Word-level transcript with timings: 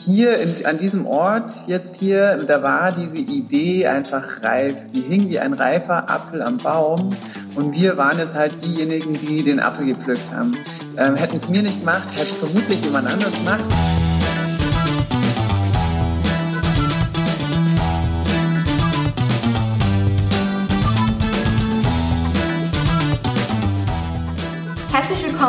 hier 0.00 0.38
in, 0.38 0.66
an 0.66 0.78
diesem 0.78 1.06
Ort 1.06 1.52
jetzt 1.66 1.96
hier, 1.96 2.44
da 2.44 2.62
war 2.62 2.92
diese 2.92 3.18
Idee 3.18 3.86
einfach 3.86 4.42
reif. 4.42 4.88
Die 4.88 5.02
hing 5.02 5.28
wie 5.28 5.38
ein 5.38 5.52
reifer 5.52 6.10
Apfel 6.10 6.42
am 6.42 6.58
Baum 6.58 7.08
und 7.54 7.74
wir 7.74 7.96
waren 7.96 8.18
jetzt 8.18 8.34
halt 8.34 8.62
diejenigen, 8.62 9.12
die 9.12 9.42
den 9.42 9.60
Apfel 9.60 9.86
gepflückt 9.86 10.32
haben. 10.32 10.56
Ähm, 10.96 11.16
hätten 11.16 11.36
es 11.36 11.48
mir 11.48 11.62
nicht 11.62 11.80
gemacht, 11.80 12.10
hätte 12.12 12.22
es 12.22 12.36
vermutlich 12.36 12.82
jemand 12.82 13.06
anders 13.06 13.36
gemacht. 13.36 13.64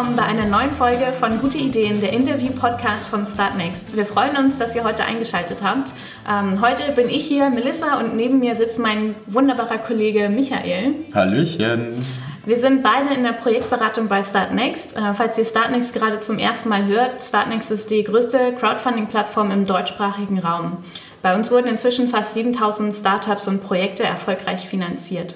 Willkommen 0.02 0.18
bei 0.18 0.26
einer 0.26 0.48
neuen 0.48 0.72
Folge 0.72 1.14
von 1.14 1.40
Gute 1.40 1.60
Ideen, 1.60 2.02
der 2.02 2.12
Interview-Podcast 2.12 3.08
von 3.08 3.28
Startnext. 3.28 3.96
Wir 3.96 4.04
freuen 4.04 4.36
uns, 4.36 4.58
dass 4.58 4.76
ihr 4.76 4.84
heute 4.84 5.04
eingeschaltet 5.06 5.62
habt. 5.62 5.94
Ähm, 6.28 6.60
heute 6.60 6.92
bin 6.94 7.08
ich 7.08 7.28
hier, 7.28 7.52
Melissa, 7.52 8.00
und 8.00 8.16
neben 8.16 8.40
mir 8.40 8.56
sitzt 8.56 8.80
mein 8.80 9.14
wunderbarer 9.28 9.78
Kollege 9.78 10.28
Michael. 10.30 10.96
Hallöchen. 11.14 12.04
Wir 12.48 12.58
sind 12.58 12.82
beide 12.82 13.14
in 13.14 13.22
der 13.22 13.34
Projektberatung 13.34 14.08
bei 14.08 14.24
Startnext. 14.24 14.98
Äh, 14.98 15.14
falls 15.14 15.38
ihr 15.38 15.46
Startnext 15.46 15.94
gerade 15.94 16.20
zum 16.20 16.40
ersten 16.40 16.70
Mal 16.70 16.88
hört, 16.88 17.24
Startnext 17.24 17.70
ist 17.70 17.92
die 17.92 18.04
größte 18.04 18.54
Crowdfunding-Plattform 18.54 19.52
im 19.52 19.68
deutschsprachigen 19.68 20.40
Raum. 20.40 20.78
Bei 21.22 21.36
uns 21.36 21.52
wurden 21.52 21.68
inzwischen 21.68 22.08
fast 22.08 22.34
7000 22.34 22.92
Startups 22.92 23.48
und 23.48 23.64
Projekte 23.64 24.02
erfolgreich 24.02 24.66
finanziert. 24.66 25.36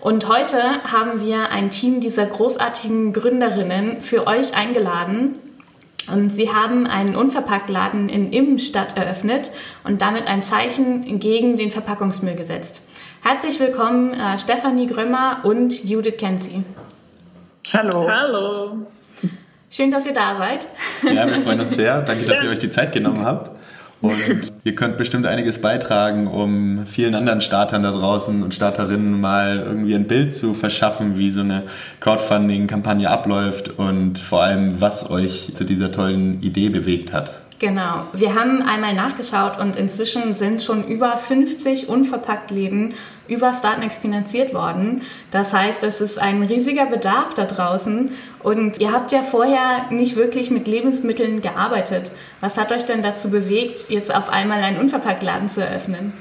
Und 0.00 0.28
heute 0.28 0.84
haben 0.84 1.20
wir 1.20 1.50
ein 1.50 1.70
Team 1.70 2.00
dieser 2.00 2.26
großartigen 2.26 3.12
Gründerinnen 3.12 4.00
für 4.00 4.26
euch 4.26 4.56
eingeladen. 4.56 5.34
Und 6.12 6.30
sie 6.30 6.50
haben 6.52 6.86
einen 6.86 7.16
Unverpacktladen 7.16 8.08
in 8.08 8.32
Immenstadt 8.32 8.96
eröffnet 8.96 9.50
und 9.84 10.00
damit 10.00 10.26
ein 10.26 10.42
Zeichen 10.42 11.18
gegen 11.18 11.56
den 11.56 11.70
Verpackungsmüll 11.70 12.34
gesetzt. 12.34 12.82
Herzlich 13.22 13.58
willkommen 13.60 14.14
äh, 14.14 14.38
Stefanie 14.38 14.86
Grömer 14.86 15.40
und 15.42 15.84
Judith 15.84 16.16
Kenzie. 16.16 16.62
Hallo. 17.74 18.08
Hallo. 18.08 18.86
Schön, 19.70 19.90
dass 19.90 20.06
ihr 20.06 20.14
da 20.14 20.36
seid. 20.36 20.66
Ja, 21.02 21.26
wir 21.26 21.40
freuen 21.40 21.60
uns 21.60 21.74
sehr. 21.74 22.00
Danke, 22.06 22.24
dass 22.24 22.42
ihr 22.42 22.48
euch 22.48 22.58
die 22.60 22.70
Zeit 22.70 22.92
genommen 22.92 23.22
habt. 23.22 23.50
Und 24.00 24.52
ihr 24.64 24.74
könnt 24.74 24.96
bestimmt 24.96 25.26
einiges 25.26 25.60
beitragen, 25.60 26.28
um 26.28 26.86
vielen 26.86 27.14
anderen 27.14 27.40
Startern 27.40 27.82
da 27.82 27.90
draußen 27.90 28.42
und 28.42 28.54
Starterinnen 28.54 29.20
mal 29.20 29.64
irgendwie 29.66 29.94
ein 29.94 30.06
Bild 30.06 30.34
zu 30.34 30.54
verschaffen, 30.54 31.18
wie 31.18 31.30
so 31.30 31.40
eine 31.40 31.64
Crowdfunding-Kampagne 32.00 33.10
abläuft 33.10 33.78
und 33.78 34.18
vor 34.18 34.44
allem, 34.44 34.80
was 34.80 35.10
euch 35.10 35.50
zu 35.54 35.64
dieser 35.64 35.90
tollen 35.90 36.40
Idee 36.42 36.68
bewegt 36.68 37.12
hat. 37.12 37.32
Genau. 37.58 38.06
Wir 38.12 38.36
haben 38.36 38.62
einmal 38.62 38.94
nachgeschaut 38.94 39.58
und 39.58 39.74
inzwischen 39.74 40.34
sind 40.34 40.62
schon 40.62 40.86
über 40.86 41.16
50 41.16 41.88
Unverpackt-Läden 41.88 42.94
über 43.28 43.52
Startnext 43.52 44.00
finanziert 44.00 44.52
worden. 44.52 45.02
Das 45.30 45.52
heißt, 45.52 45.82
es 45.84 46.00
ist 46.00 46.20
ein 46.20 46.42
riesiger 46.42 46.86
Bedarf 46.86 47.34
da 47.34 47.44
draußen 47.44 48.10
und 48.42 48.80
ihr 48.80 48.92
habt 48.92 49.12
ja 49.12 49.22
vorher 49.22 49.86
nicht 49.90 50.16
wirklich 50.16 50.50
mit 50.50 50.66
Lebensmitteln 50.66 51.40
gearbeitet. 51.40 52.10
Was 52.40 52.58
hat 52.58 52.72
euch 52.72 52.84
denn 52.84 53.02
dazu 53.02 53.30
bewegt, 53.30 53.90
jetzt 53.90 54.14
auf 54.14 54.28
einmal 54.28 54.62
einen 54.62 54.78
Unverpackt-Laden 54.78 55.48
zu 55.48 55.62
eröffnen? 55.62 56.12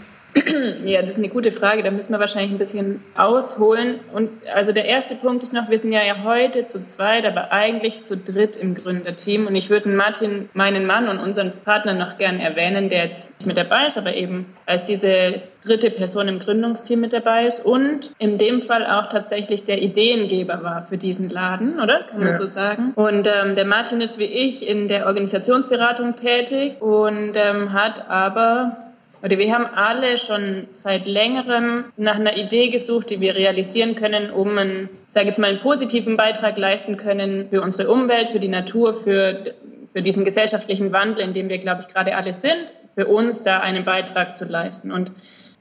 Ja, 0.85 1.01
das 1.01 1.11
ist 1.11 1.17
eine 1.17 1.29
gute 1.29 1.51
Frage. 1.51 1.83
Da 1.83 1.91
müssen 1.91 2.11
wir 2.11 2.19
wahrscheinlich 2.19 2.51
ein 2.51 2.57
bisschen 2.57 3.03
ausholen. 3.15 3.99
Und 4.13 4.29
also 4.53 4.71
der 4.71 4.85
erste 4.85 5.15
Punkt 5.15 5.43
ist 5.43 5.53
noch, 5.53 5.69
wir 5.69 5.77
sind 5.77 5.91
ja, 5.91 6.03
ja 6.03 6.23
heute 6.23 6.65
zu 6.65 6.83
zweit, 6.83 7.25
aber 7.25 7.51
eigentlich 7.51 8.03
zu 8.03 8.17
dritt 8.17 8.55
im 8.55 8.75
Gründerteam. 8.75 9.47
Und 9.47 9.55
ich 9.55 9.69
würde 9.69 9.89
Martin, 9.89 10.49
meinen 10.53 10.85
Mann 10.85 11.07
und 11.09 11.19
unseren 11.19 11.51
Partner 11.63 11.93
noch 11.93 12.17
gern 12.17 12.39
erwähnen, 12.39 12.89
der 12.89 13.03
jetzt 13.03 13.39
nicht 13.39 13.47
mit 13.47 13.57
dabei 13.57 13.87
ist, 13.87 13.97
aber 13.97 14.13
eben 14.13 14.45
als 14.65 14.83
diese 14.83 15.41
dritte 15.65 15.89
Person 15.89 16.27
im 16.27 16.39
Gründungsteam 16.39 16.99
mit 16.99 17.13
dabei 17.13 17.45
ist 17.45 17.65
und 17.65 18.11
in 18.19 18.37
dem 18.37 18.61
Fall 18.61 18.85
auch 18.85 19.07
tatsächlich 19.07 19.63
der 19.63 19.81
Ideengeber 19.81 20.63
war 20.63 20.83
für 20.83 20.97
diesen 20.97 21.29
Laden, 21.29 21.79
oder? 21.79 22.03
Kann 22.09 22.19
man 22.19 22.27
ja. 22.27 22.33
so 22.33 22.45
sagen. 22.45 22.93
Und 22.95 23.27
ähm, 23.27 23.55
der 23.55 23.65
Martin 23.65 24.01
ist 24.01 24.19
wie 24.19 24.25
ich 24.25 24.67
in 24.67 24.87
der 24.87 25.07
Organisationsberatung 25.07 26.15
tätig 26.15 26.81
und 26.81 27.33
ähm, 27.35 27.73
hat 27.73 28.09
aber 28.09 28.86
oder 29.23 29.37
wir 29.37 29.51
haben 29.51 29.65
alle 29.65 30.17
schon 30.17 30.67
seit 30.73 31.07
längerem 31.07 31.85
nach 31.97 32.15
einer 32.15 32.37
Idee 32.37 32.69
gesucht, 32.69 33.09
die 33.09 33.19
wir 33.19 33.35
realisieren 33.35 33.95
können, 33.95 34.29
um 34.29 34.57
einen, 34.57 34.89
sage 35.07 35.27
jetzt 35.27 35.39
mal, 35.39 35.47
einen 35.47 35.59
positiven 35.59 36.17
Beitrag 36.17 36.57
leisten 36.57 36.97
können 36.97 37.47
für 37.49 37.61
unsere 37.61 37.89
Umwelt, 37.89 38.29
für 38.29 38.39
die 38.39 38.47
Natur, 38.47 38.93
für, 38.93 39.55
für 39.91 40.01
diesen 40.01 40.23
gesellschaftlichen 40.23 40.91
Wandel, 40.91 41.23
in 41.23 41.33
dem 41.33 41.49
wir, 41.49 41.57
glaube 41.57 41.81
ich, 41.81 41.93
gerade 41.93 42.15
alle 42.15 42.33
sind, 42.33 42.57
für 42.93 43.07
uns 43.07 43.43
da 43.43 43.59
einen 43.59 43.83
Beitrag 43.83 44.35
zu 44.35 44.45
leisten. 44.45 44.91
Und 44.91 45.11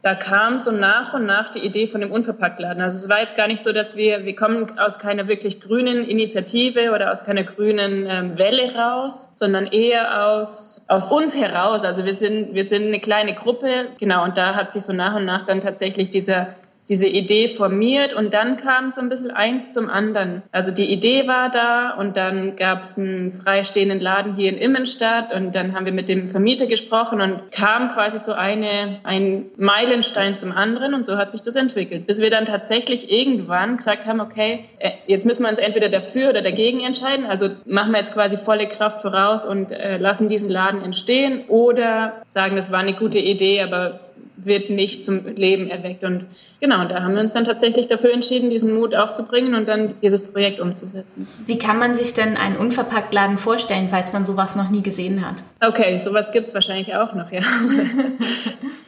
da 0.03 0.15
kam 0.15 0.59
so 0.59 0.71
nach 0.71 1.15
und 1.15 1.27
nach 1.27 1.49
die 1.49 1.59
Idee 1.59 1.87
von 1.87 2.01
dem 2.01 2.13
Unverpacktladen. 2.13 2.81
Also 2.81 2.99
es 2.99 3.09
war 3.09 3.21
jetzt 3.21 3.37
gar 3.37 3.49
nicht 3.49 3.65
so, 3.65 3.73
dass 3.73 3.97
wir, 3.97 4.25
wir 4.25 4.37
kommen 4.37 4.79
aus 4.79 4.99
keiner 4.99 5.27
wirklich 5.27 5.61
grünen 5.61 6.05
Initiative 6.05 6.93
oder 6.93 7.11
aus 7.11 7.25
keiner 7.25 7.43
grünen 7.43 8.07
ähm, 8.09 8.39
Welle 8.39 8.75
raus, 8.75 9.31
sondern 9.35 9.67
eher 9.67 10.25
aus, 10.27 10.85
aus 10.89 11.11
uns 11.11 11.37
heraus. 11.37 11.85
Also 11.85 12.05
wir 12.05 12.15
sind, 12.15 12.55
wir 12.55 12.65
sind 12.65 12.87
eine 12.87 13.01
kleine 13.01 13.35
Gruppe, 13.35 13.89
genau, 13.99 14.23
und 14.25 14.39
da 14.39 14.55
hat 14.55 14.71
sich 14.71 14.85
so 14.85 14.93
nach 14.93 15.17
und 15.17 15.25
nach 15.25 15.45
dann 15.45 15.61
tatsächlich 15.61 16.11
dieser 16.11 16.55
diese 16.89 17.09
Idee 17.09 17.49
formiert 17.49 18.13
und 18.13 18.33
dann 18.33 18.57
kam 18.57 18.91
so 18.91 19.01
ein 19.01 19.09
bisschen 19.09 19.31
eins 19.31 19.73
zum 19.73 19.91
anderen. 19.91 20.43
Also 20.53 20.71
die 20.71 20.93
Idee 20.93 21.27
war 21.27 21.51
da 21.51 21.95
und 21.95 22.17
dann 22.17 22.57
gab 22.57 22.83
es 22.83 22.97
einen 22.99 23.33
freistehenden 23.33 23.99
Laden 24.01 24.35
hier 24.35 24.51
in 24.51 24.59
Immenstadt 24.59 25.35
und 25.35 25.55
dann 25.55 25.75
haben 25.75 25.85
wir 25.85 25.93
mit 25.93 26.09
dem 26.09 26.29
Vermieter 26.29 26.67
gesprochen 26.67 27.21
und 27.21 27.51
kam 27.51 27.91
quasi 27.91 28.19
so 28.19 28.33
eine, 28.33 29.01
ein 29.03 29.47
Meilenstein 29.57 30.37
zum 30.37 30.53
anderen 30.53 30.95
und 30.95 31.05
so 31.05 31.17
hat 31.17 31.31
sich 31.33 31.43
das 31.43 31.57
entwickelt. 31.57 32.07
Bis 32.07 32.21
wir 32.21 32.31
dann 32.31 32.45
tatsächlich 32.45 33.11
irgendwann 33.11 33.77
gesagt 33.77 34.07
haben, 34.07 34.21
okay, 34.21 34.65
äh, 34.79 34.93
jetzt 35.07 35.27
müssen 35.27 35.43
wir 35.43 35.51
uns 35.51 35.59
entweder 35.59 35.89
dafür 35.89 36.31
oder 36.31 36.43
dagegen 36.43 36.81
entscheiden. 36.81 37.27
Also 37.27 37.49
machen 37.65 37.93
wir 37.93 37.99
jetzt 37.99 38.15
quasi 38.15 38.37
volle 38.37 38.69
Kraft 38.69 39.03
voraus 39.03 39.45
und 39.45 39.73
äh, 39.73 39.99
lassen 39.99 40.29
diesen 40.29 40.51
Laden 40.51 40.83
entstehen 40.83 41.45
oder 41.49 42.23
sagen, 42.29 42.55
das 42.55 42.71
war 42.71 42.79
eine 42.79 42.95
gute 42.95 43.19
Idee, 43.19 43.63
aber 43.63 43.99
wird 44.37 44.71
nicht 44.71 45.05
zum 45.05 45.27
Leben 45.35 45.69
erweckt. 45.69 46.05
Und 46.05 46.27
genau, 46.61 46.76
da 46.85 47.03
haben 47.03 47.15
wir 47.15 47.21
uns 47.21 47.33
dann 47.33 47.45
tatsächlich 47.45 47.87
dafür 47.87 48.13
entschieden, 48.13 48.51
diesen 48.51 48.75
Mut 48.75 48.95
aufzubringen 48.95 49.55
und 49.55 49.67
dann 49.67 49.95
dieses 50.03 50.33
Projekt 50.33 50.61
umzusetzen. 50.61 51.27
Wie 51.47 51.59
kann 51.59 51.79
man 51.79 51.95
sich 51.95 52.15
denn 52.15 52.37
einen 52.37 52.57
Unverpacktladen 52.57 53.39
vorstellen, 53.39 53.89
falls 53.89 54.13
man 54.13 54.25
sowas 54.25 54.57
noch 54.57 54.71
nie 54.71 54.83
gesehen 54.83 55.27
hat? 55.27 55.43
Okay, 55.61 55.99
sowas 55.99 56.33
gibt 56.33 56.49
es 56.49 56.55
wahrscheinlich 56.55 56.95
auch 56.95 57.15
noch, 57.15 57.33
ja. 57.33 57.41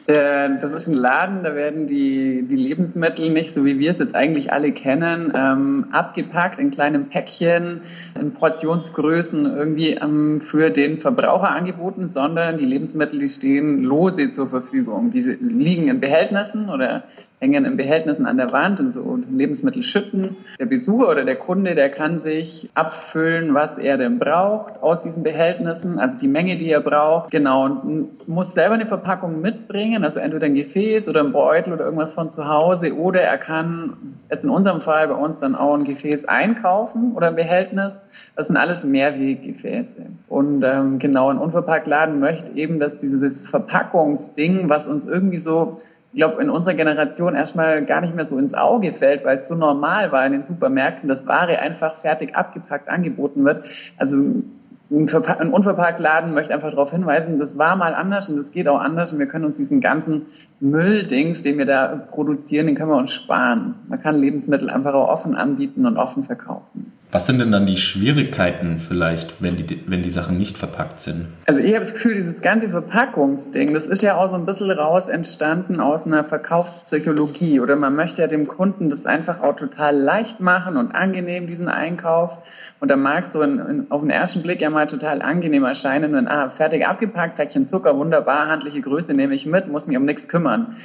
Äh, 0.09 0.57
das 0.59 0.71
ist 0.71 0.87
ein 0.87 0.95
Laden, 0.95 1.43
da 1.43 1.53
werden 1.53 1.85
die, 1.85 2.41
die 2.41 2.55
Lebensmittel 2.55 3.29
nicht, 3.29 3.53
so 3.53 3.63
wie 3.63 3.77
wir 3.77 3.91
es 3.91 3.99
jetzt 3.99 4.15
eigentlich 4.15 4.51
alle 4.51 4.71
kennen, 4.71 5.31
ähm, 5.35 5.85
abgepackt 5.91 6.57
in 6.57 6.71
kleinen 6.71 7.09
Päckchen, 7.09 7.81
in 8.19 8.33
Portionsgrößen 8.33 9.45
irgendwie 9.45 9.91
ähm, 9.91 10.41
für 10.41 10.71
den 10.71 10.99
Verbraucher 10.99 11.49
angeboten, 11.49 12.07
sondern 12.07 12.57
die 12.57 12.65
Lebensmittel, 12.65 13.19
die 13.19 13.29
stehen 13.29 13.83
lose 13.83 14.31
zur 14.31 14.49
Verfügung. 14.49 15.11
Diese 15.11 15.33
liegen 15.33 15.89
in 15.89 15.99
Behältnissen 15.99 16.71
oder 16.71 17.03
hängen 17.39 17.65
in 17.65 17.77
Behältnissen 17.77 18.25
an 18.25 18.37
der 18.37 18.51
Wand 18.51 18.79
und 18.81 18.91
so 18.91 19.17
Lebensmittel 19.31 19.81
schütten. 19.81 20.37
Der 20.59 20.65
Besucher 20.65 21.09
oder 21.09 21.23
der 21.23 21.35
Kunde, 21.35 21.73
der 21.73 21.89
kann 21.89 22.19
sich 22.19 22.69
abfüllen, 22.73 23.53
was 23.53 23.79
er 23.79 23.97
denn 23.97 24.19
braucht 24.19 24.83
aus 24.83 25.01
diesen 25.01 25.23
Behältnissen, 25.23 25.99
also 25.99 26.17
die 26.17 26.27
Menge, 26.27 26.57
die 26.57 26.71
er 26.71 26.81
braucht. 26.81 27.31
Genau, 27.31 27.65
und 27.65 28.27
muss 28.27 28.53
selber 28.53 28.75
eine 28.75 28.85
Verpackung 28.85 29.41
mitbringen, 29.41 30.03
also 30.03 30.19
entweder 30.19 30.47
ein 30.47 30.53
Gefäß 30.53 31.07
oder 31.07 31.21
ein 31.21 31.31
Beutel 31.31 31.73
oder 31.73 31.85
irgendwas 31.85 32.13
von 32.13 32.31
zu 32.31 32.47
Hause 32.47 32.93
oder 32.95 33.21
er 33.21 33.37
kann 33.37 33.93
jetzt 34.29 34.43
in 34.43 34.49
unserem 34.49 34.81
Fall 34.81 35.07
bei 35.07 35.15
uns 35.15 35.39
dann 35.39 35.55
auch 35.55 35.75
ein 35.75 35.85
Gefäß 35.85 36.25
einkaufen 36.25 37.13
oder 37.15 37.27
ein 37.27 37.35
Behältnis. 37.35 38.05
Das 38.35 38.47
sind 38.47 38.57
alles 38.57 38.83
Mehrweggefäße. 38.83 40.05
Und 40.27 40.63
ähm, 40.63 40.99
genau, 40.99 41.29
ein 41.29 41.37
Unverpacktladen 41.37 42.19
möchte 42.19 42.51
eben, 42.57 42.79
dass 42.79 42.97
dieses 42.97 43.47
Verpackungsding, 43.47 44.69
was 44.69 44.87
uns 44.87 45.05
irgendwie 45.05 45.37
so 45.37 45.75
glaube, 46.13 46.41
in 46.41 46.49
unserer 46.49 46.73
Generation 46.73 47.35
erstmal 47.35 47.85
gar 47.85 48.01
nicht 48.01 48.15
mehr 48.15 48.25
so 48.25 48.37
ins 48.37 48.53
Auge 48.53 48.91
fällt, 48.91 49.23
weil 49.25 49.37
es 49.37 49.47
so 49.47 49.55
normal 49.55 50.11
war 50.11 50.25
in 50.25 50.31
den 50.31 50.43
Supermärkten, 50.43 51.07
dass 51.07 51.27
Ware 51.27 51.59
einfach 51.59 51.95
fertig 51.95 52.35
abgepackt 52.35 52.89
angeboten 52.89 53.45
wird. 53.45 53.69
Also 53.97 54.17
ein, 54.17 54.43
ein 54.89 55.49
Unverpacktladen 55.51 56.33
möchte 56.33 56.53
einfach 56.53 56.71
darauf 56.71 56.91
hinweisen, 56.91 57.37
das 57.37 57.59
war 57.59 57.75
mal 57.75 57.93
anders 57.93 58.29
und 58.29 58.37
das 58.37 58.51
geht 58.51 58.67
auch 58.67 58.79
anders 58.79 59.13
und 59.13 59.19
wir 59.19 59.27
können 59.27 59.45
uns 59.45 59.55
diesen 59.55 59.81
ganzen 59.81 60.23
Mülldings, 60.59 61.43
den 61.43 61.59
wir 61.59 61.65
da 61.65 61.87
produzieren, 62.09 62.65
den 62.65 62.75
können 62.75 62.89
wir 62.89 62.97
uns 62.97 63.13
sparen. 63.13 63.75
Man 63.87 64.01
kann 64.01 64.19
Lebensmittel 64.19 64.69
einfach 64.69 64.95
auch 64.95 65.09
offen 65.09 65.35
anbieten 65.35 65.85
und 65.85 65.97
offen 65.97 66.23
verkaufen. 66.23 66.91
Was 67.11 67.25
sind 67.25 67.39
denn 67.39 67.51
dann 67.51 67.65
die 67.65 67.77
Schwierigkeiten 67.77 68.77
vielleicht, 68.77 69.41
wenn 69.41 69.55
die, 69.55 69.81
wenn 69.87 70.03
die 70.03 70.11
Sachen 70.11 70.37
nicht 70.37 70.59
verpackt 70.59 71.01
sind? 71.01 71.25
Also 71.47 71.59
ich 71.59 71.69
habe 71.69 71.79
das 71.79 71.95
Gefühl, 71.95 72.13
dieses 72.13 72.41
ganze 72.41 72.69
Verpackungsding, 72.69 73.73
das 73.73 73.87
ist 73.87 74.03
ja 74.03 74.15
auch 74.15 74.29
so 74.29 74.35
ein 74.35 74.45
bisschen 74.45 74.69
raus 74.69 75.09
entstanden 75.09 75.79
aus 75.79 76.05
einer 76.05 76.23
Verkaufspsychologie. 76.23 77.61
Oder 77.61 77.77
man 77.77 77.95
möchte 77.95 78.21
ja 78.21 78.27
dem 78.27 78.47
Kunden 78.47 78.89
das 78.89 79.07
einfach 79.07 79.41
auch 79.41 79.55
total 79.55 79.97
leicht 79.97 80.39
machen 80.39 80.77
und 80.77 80.91
angenehm, 80.91 81.47
diesen 81.47 81.67
Einkauf. 81.67 82.37
Und 82.79 82.91
da 82.91 82.95
mag 82.95 83.23
es 83.23 83.33
so 83.33 83.41
in, 83.41 83.57
in, 83.57 83.85
auf 83.89 84.01
den 84.01 84.11
ersten 84.11 84.43
Blick 84.43 84.61
ja 84.61 84.69
mal 84.69 84.85
total 84.85 85.23
angenehm 85.23 85.63
erscheinen, 85.63 86.13
wenn, 86.13 86.27
ah, 86.27 86.49
fertig 86.49 86.85
abgepackt, 86.85 87.37
Päckchen 87.37 87.67
Zucker, 87.67 87.97
wunderbar, 87.97 88.47
handliche 88.47 88.81
Größe 88.81 89.15
nehme 89.15 89.33
ich 89.33 89.47
mit, 89.47 89.67
muss 89.67 89.87
mich 89.87 89.97
um 89.97 90.05
nichts 90.05 90.27
kümmern. 90.27 90.75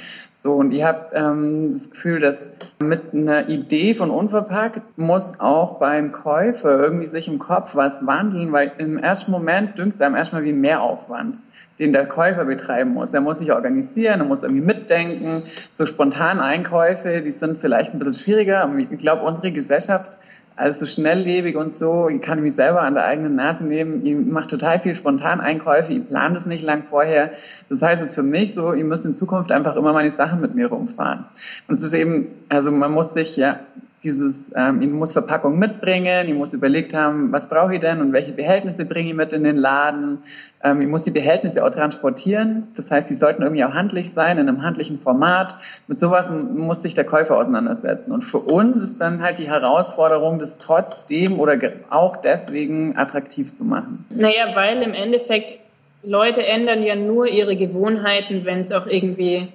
So, 0.45 0.53
und 0.53 0.71
ihr 0.71 0.85
habt 0.85 1.13
ähm, 1.15 1.71
das 1.71 1.89
Gefühl, 1.89 2.19
dass 2.19 2.51
mit 2.79 3.13
einer 3.13 3.49
Idee 3.49 3.95
von 3.95 4.11
unverpackt 4.11 4.81
muss 4.95 5.39
auch 5.39 5.79
beim 5.79 6.11
Käufer 6.15 6.79
irgendwie 6.79 7.05
sich 7.05 7.27
im 7.27 7.39
Kopf 7.39 7.75
was 7.75 8.05
wandeln, 8.05 8.51
weil 8.51 8.71
im 8.77 8.97
ersten 8.97 9.31
Moment 9.31 9.77
dünkt 9.77 9.95
es 9.95 10.01
einem 10.01 10.15
erstmal 10.15 10.43
wie 10.43 10.53
Mehraufwand, 10.53 11.37
den 11.77 11.91
der 11.91 12.07
Käufer 12.07 12.45
betreiben 12.45 12.93
muss. 12.93 13.13
Er 13.13 13.21
muss 13.21 13.39
sich 13.39 13.51
organisieren, 13.51 14.21
er 14.21 14.25
muss 14.25 14.43
irgendwie 14.43 14.63
mitdenken. 14.63 15.43
So 15.73 15.85
spontan 15.85 16.39
Einkäufe, 16.39 17.21
die 17.21 17.31
sind 17.31 17.57
vielleicht 17.57 17.93
ein 17.93 17.99
bisschen 17.99 18.13
schwieriger. 18.13 18.69
Ich 18.89 18.97
glaube, 18.97 19.23
unsere 19.23 19.51
Gesellschaft 19.51 20.17
also 20.57 20.85
schnelllebig 20.85 21.57
und 21.57 21.71
so, 21.73 22.07
ich 22.07 22.21
kann 22.21 22.41
mich 22.41 22.55
selber 22.55 22.81
an 22.81 22.93
der 22.93 23.03
eigenen 23.03 23.35
Nase 23.35 23.65
nehmen, 23.67 24.05
ich 24.05 24.15
mache 24.15 24.47
total 24.47 24.79
viel 24.79 24.93
spontan 24.93 25.41
Einkäufe, 25.41 25.91
ich 25.91 26.07
plane 26.07 26.33
das 26.33 26.45
nicht 26.45 26.63
lang 26.63 26.83
vorher. 26.83 27.31
Das 27.67 27.81
heißt 27.81 28.01
jetzt 28.01 28.15
für 28.15 28.23
mich 28.23 28.53
so, 28.53 28.73
ihr 28.73 28.85
müsst 28.85 29.05
in 29.05 29.15
Zukunft 29.15 29.51
einfach 29.51 29.75
immer 29.75 29.91
meine 29.91 30.11
Sachen 30.11 30.39
mit 30.39 30.55
mir 30.55 30.67
rumfahren. 30.67 31.25
Und 31.67 31.75
es 31.77 31.83
ist 31.83 31.93
eben, 31.93 32.27
also 32.47 32.71
man 32.71 32.91
muss 32.91 33.13
sich 33.13 33.35
ja 33.35 33.59
dieses, 34.05 34.51
ähm, 34.55 34.81
ich 34.81 34.89
muss 34.89 35.13
Verpackung 35.13 35.57
mitbringen, 35.57 36.27
ich 36.27 36.33
muss 36.33 36.53
überlegt 36.53 36.93
haben, 36.93 37.31
was 37.31 37.49
brauche 37.49 37.73
ich 37.73 37.79
denn 37.81 37.99
und 37.99 38.13
welche 38.13 38.31
Behältnisse 38.31 38.85
bringe 38.85 39.09
ich 39.09 39.15
mit 39.15 39.33
in 39.33 39.43
den 39.43 39.57
Laden. 39.57 40.19
Ähm, 40.63 40.81
ich 40.81 40.87
muss 40.87 41.03
die 41.03 41.11
Behältnisse 41.11 41.65
auch 41.65 41.71
transportieren. 41.71 42.67
Das 42.75 42.91
heißt, 42.91 43.09
die 43.09 43.15
sollten 43.15 43.41
irgendwie 43.41 43.63
auch 43.65 43.73
handlich 43.73 44.11
sein, 44.11 44.37
in 44.37 44.47
einem 44.47 44.61
handlichen 44.61 44.99
Format. 44.99 45.57
Mit 45.87 45.99
sowas 45.99 46.31
muss 46.31 46.83
sich 46.83 46.93
der 46.93 47.03
Käufer 47.03 47.37
auseinandersetzen. 47.37 48.11
Und 48.11 48.21
für 48.21 48.39
uns 48.39 48.77
ist 48.77 49.01
dann 49.01 49.21
halt 49.21 49.39
die 49.39 49.47
Herausforderung, 49.47 50.39
das 50.39 50.59
trotzdem 50.59 51.39
oder 51.39 51.57
auch 51.89 52.17
deswegen 52.17 52.95
attraktiv 52.95 53.53
zu 53.53 53.65
machen. 53.65 54.05
Naja, 54.09 54.55
weil 54.55 54.81
im 54.83 54.93
Endeffekt 54.93 55.55
Leute 56.03 56.45
ändern 56.45 56.83
ja 56.83 56.95
nur 56.95 57.27
ihre 57.27 57.55
Gewohnheiten, 57.55 58.45
wenn 58.45 58.59
es 58.59 58.71
auch 58.71 58.85
irgendwie 58.85 59.49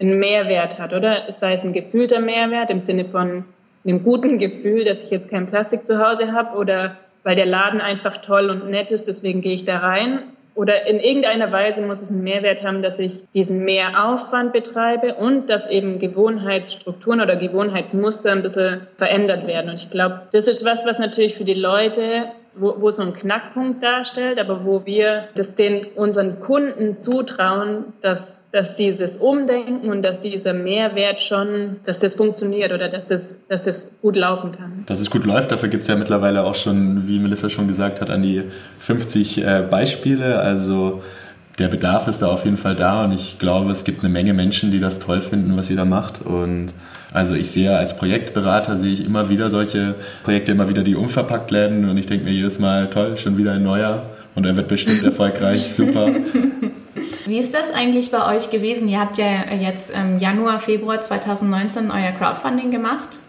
einen 0.00 0.18
Mehrwert 0.18 0.78
hat, 0.78 0.92
oder? 0.92 1.32
Sei 1.32 1.52
es 1.52 1.64
ein 1.64 1.72
gefühlter 1.72 2.20
Mehrwert 2.20 2.70
im 2.70 2.80
Sinne 2.80 3.04
von 3.04 3.44
einem 3.84 4.02
guten 4.02 4.38
Gefühl, 4.38 4.84
dass 4.84 5.04
ich 5.04 5.10
jetzt 5.10 5.30
kein 5.30 5.46
Plastik 5.46 5.84
zu 5.84 6.04
Hause 6.04 6.32
habe 6.32 6.56
oder 6.56 6.96
weil 7.22 7.36
der 7.36 7.46
Laden 7.46 7.80
einfach 7.80 8.18
toll 8.18 8.50
und 8.50 8.70
nett 8.70 8.90
ist, 8.90 9.08
deswegen 9.08 9.40
gehe 9.40 9.54
ich 9.54 9.64
da 9.64 9.78
rein. 9.78 10.22
Oder 10.54 10.86
in 10.86 11.00
irgendeiner 11.00 11.50
Weise 11.50 11.82
muss 11.82 12.00
es 12.00 12.12
einen 12.12 12.22
Mehrwert 12.22 12.62
haben, 12.62 12.82
dass 12.82 13.00
ich 13.00 13.28
diesen 13.30 13.64
Mehraufwand 13.64 14.52
betreibe 14.52 15.14
und 15.14 15.50
dass 15.50 15.68
eben 15.68 15.98
Gewohnheitsstrukturen 15.98 17.20
oder 17.20 17.34
Gewohnheitsmuster 17.34 18.30
ein 18.30 18.42
bisschen 18.42 18.86
verändert 18.96 19.48
werden. 19.48 19.70
Und 19.70 19.76
ich 19.76 19.90
glaube, 19.90 20.22
das 20.32 20.46
ist 20.46 20.64
was, 20.64 20.86
was 20.86 21.00
natürlich 21.00 21.34
für 21.34 21.44
die 21.44 21.54
Leute 21.54 22.26
wo, 22.56 22.76
wo 22.78 22.90
so 22.90 23.02
ein 23.02 23.12
Knackpunkt 23.12 23.82
darstellt, 23.82 24.38
aber 24.38 24.64
wo 24.64 24.86
wir 24.86 25.28
das 25.34 25.54
den 25.54 25.86
unseren 25.96 26.40
Kunden 26.40 26.98
zutrauen, 26.98 27.84
dass, 28.00 28.50
dass 28.50 28.74
dieses 28.74 29.16
Umdenken 29.16 29.90
und 29.90 30.02
dass 30.02 30.20
dieser 30.20 30.52
Mehrwert 30.52 31.20
schon, 31.20 31.80
dass 31.84 31.98
das 31.98 32.14
funktioniert 32.14 32.72
oder 32.72 32.88
dass 32.88 33.06
das, 33.06 33.46
dass 33.48 33.62
das 33.62 34.00
gut 34.02 34.16
laufen 34.16 34.52
kann. 34.52 34.84
Dass 34.86 35.00
es 35.00 35.10
gut 35.10 35.24
läuft, 35.24 35.50
dafür 35.52 35.68
gibt 35.68 35.82
es 35.82 35.88
ja 35.88 35.96
mittlerweile 35.96 36.44
auch 36.44 36.54
schon, 36.54 37.08
wie 37.08 37.18
Melissa 37.18 37.48
schon 37.48 37.68
gesagt 37.68 38.00
hat, 38.00 38.10
an 38.10 38.22
die 38.22 38.42
50 38.80 39.44
äh, 39.44 39.66
Beispiele. 39.68 40.38
Also 40.38 41.02
der 41.58 41.68
Bedarf 41.68 42.08
ist 42.08 42.22
da 42.22 42.28
auf 42.28 42.44
jeden 42.44 42.56
Fall 42.56 42.76
da 42.76 43.04
und 43.04 43.12
ich 43.12 43.38
glaube, 43.38 43.70
es 43.70 43.84
gibt 43.84 44.00
eine 44.00 44.08
Menge 44.08 44.34
Menschen, 44.34 44.70
die 44.70 44.80
das 44.80 44.98
toll 44.98 45.20
finden, 45.20 45.56
was 45.56 45.70
ihr 45.70 45.76
da 45.76 45.84
macht 45.84 46.22
und 46.22 46.72
also 47.14 47.34
ich 47.34 47.50
sehe 47.50 47.74
als 47.74 47.96
Projektberater 47.96 48.76
sehe 48.76 48.92
ich 48.92 49.06
immer 49.06 49.30
wieder 49.30 49.48
solche 49.48 49.94
Projekte, 50.24 50.52
immer 50.52 50.68
wieder 50.68 50.82
die 50.82 50.96
unverpackt 50.96 51.52
werden 51.52 51.88
und 51.88 51.96
ich 51.96 52.06
denke 52.06 52.26
mir 52.26 52.32
jedes 52.32 52.58
Mal, 52.58 52.90
toll, 52.90 53.16
schon 53.16 53.38
wieder 53.38 53.52
ein 53.52 53.62
neuer 53.62 54.02
und 54.34 54.44
er 54.44 54.56
wird 54.56 54.68
bestimmt 54.68 55.02
erfolgreich, 55.04 55.72
super. 55.72 56.10
Wie 57.24 57.38
ist 57.38 57.54
das 57.54 57.72
eigentlich 57.72 58.10
bei 58.10 58.36
euch 58.36 58.50
gewesen? 58.50 58.88
Ihr 58.88 59.00
habt 59.00 59.16
ja 59.16 59.54
jetzt 59.54 59.90
im 59.90 60.18
Januar, 60.18 60.58
Februar 60.58 61.00
2019 61.00 61.90
euer 61.90 62.10
Crowdfunding 62.10 62.70
gemacht 62.70 63.20